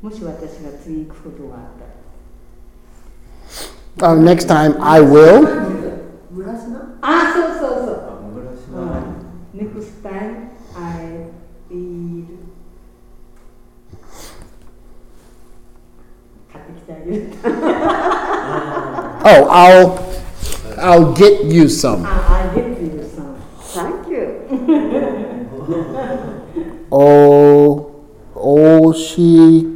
[0.01, 1.83] もし私が次行くことがあった
[4.07, 4.07] ら。
[4.13, 5.41] Uh, next time I will.
[6.31, 7.95] 村島あ、そうそうそう。
[8.07, 9.03] あ、村島
[9.53, 11.27] Next time, I
[11.69, 12.25] will
[16.51, 17.17] 買ってきてあげる。
[19.23, 19.99] Oh, I'll
[20.77, 22.03] I'll get you some.
[22.05, 23.35] あ、I get you some.
[23.73, 24.47] Thank you.
[26.89, 27.91] Oh,
[28.35, 29.74] oshi.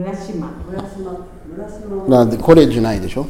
[0.00, 0.48] 村島。
[0.48, 3.26] 村島村島なこれじゃないでしょ？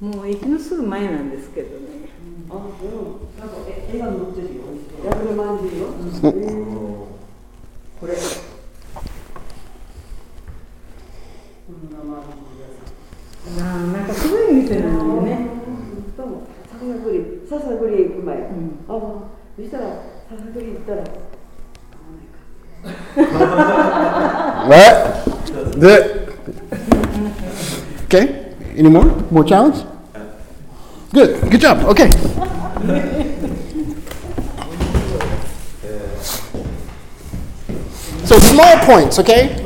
[0.00, 2.08] もう駅のすぐ前なんですけどね。
[2.50, 2.60] あ、うん。
[3.38, 4.62] なんかえ絵が載ってるよ。
[5.04, 5.88] ヤブルまんじゅうよ。
[6.22, 6.64] えー
[8.00, 8.12] これ。
[8.12, 8.16] う
[13.60, 13.62] あ、
[13.92, 15.48] なんかすごい店なんだよね。
[16.16, 18.40] でも笹栗笹栗行く前、ん
[18.88, 18.98] ああ
[19.56, 19.84] そしたら
[20.28, 21.04] 笹栗行ったら
[24.68, 25.24] what?
[25.80, 26.28] The,
[28.04, 28.54] okay.
[28.76, 29.04] Any more?
[29.30, 29.84] More challenge?
[31.12, 31.50] Good.
[31.50, 31.84] Good job.
[31.84, 32.10] Okay.
[38.24, 39.60] So small points, okay?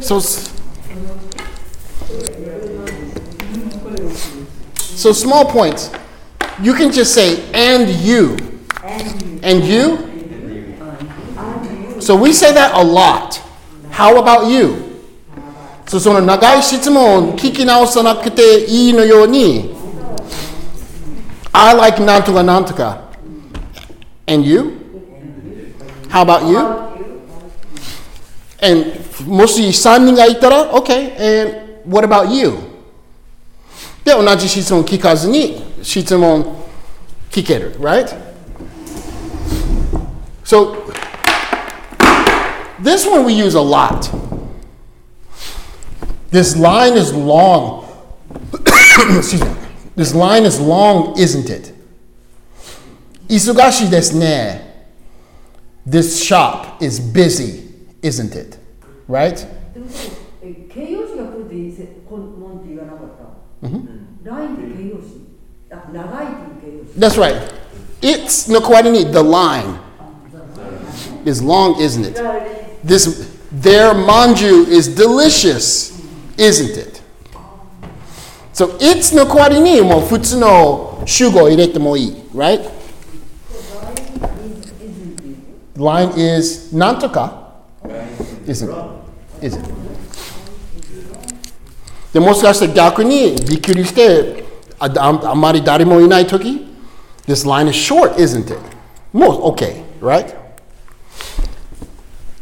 [0.00, 0.18] So,
[4.76, 5.90] so small points.
[6.61, 8.37] You can just say and you.
[9.43, 10.05] And you?
[11.99, 13.41] So we say that a lot.
[13.91, 14.85] How about you?
[15.87, 19.75] そうその長い質問を聞き直さなくていいのように
[21.51, 23.09] I like なんとかなんとか
[24.27, 24.73] And you?
[26.09, 26.57] How about you?
[28.61, 32.53] And もし3人がいたら OK and what about you?
[34.03, 36.45] で同じ質問聞かずに 質問
[37.31, 38.07] 聞ける right?
[40.43, 40.75] So
[42.81, 44.09] this one we use a lot.
[46.31, 47.85] This line is long.
[49.17, 49.49] Excuse me.
[49.95, 51.73] This line is long, isn't it?
[53.27, 54.87] 忙しいですね.
[55.87, 57.63] This shop is busy,
[58.01, 58.57] isn't it?
[59.09, 59.35] Right?
[59.73, 59.87] でも
[60.43, 63.69] え形容詞が来るってせこんもんって言わなかった、ラ
[66.95, 67.53] That's right.
[68.01, 69.79] It's no quite The line
[71.25, 72.15] is long, isn't it?
[72.83, 75.91] This their manju is delicious,
[76.37, 77.01] isn't it?
[78.53, 82.69] So it's の代わりにもう普通の主語を入れてもいい right?
[85.77, 87.53] line is なんとか
[88.45, 88.73] isn't
[89.41, 89.61] isn't
[92.13, 94.45] でもしかして逆にびっくりして
[94.80, 96.68] Amari Darimo Inai Toki?
[97.26, 98.58] This line is short, isn't it?
[99.12, 100.34] Most okay, right?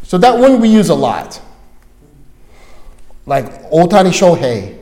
[0.02, 1.40] So that one we use a lot.
[3.27, 4.77] Like Otani Shohei.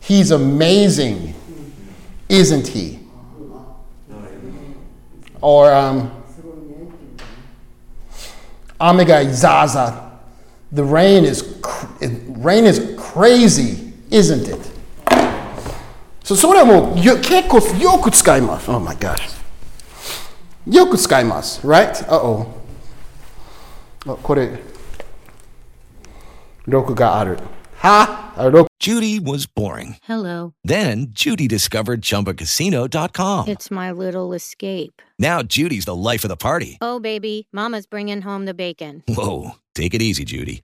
[0.00, 1.34] He's amazing,
[2.28, 2.98] isn't he?
[5.40, 6.10] Or um,
[8.80, 10.18] Omega Zaza.
[10.72, 14.67] The rain is, cr- rain is crazy, isn't it?
[16.27, 18.71] So それはもうよ結構よく使います。
[18.71, 19.17] Oh my gosh.
[20.65, 21.65] よく使います。
[21.67, 21.93] Right?
[22.07, 22.47] Uh-oh.
[24.05, 24.59] あこれ、
[26.65, 27.37] 録がある。
[27.75, 29.97] はあ録 Judy was boring.
[30.03, 30.53] Hello.
[30.65, 33.47] Then Judy discovered ChumbaCasino.com.
[33.47, 35.01] It's my little escape.
[35.19, 36.77] Now Judy's the life of the party.
[36.81, 39.03] Oh, baby, Mama's bringing home the bacon.
[39.07, 40.63] Whoa, take it easy, Judy.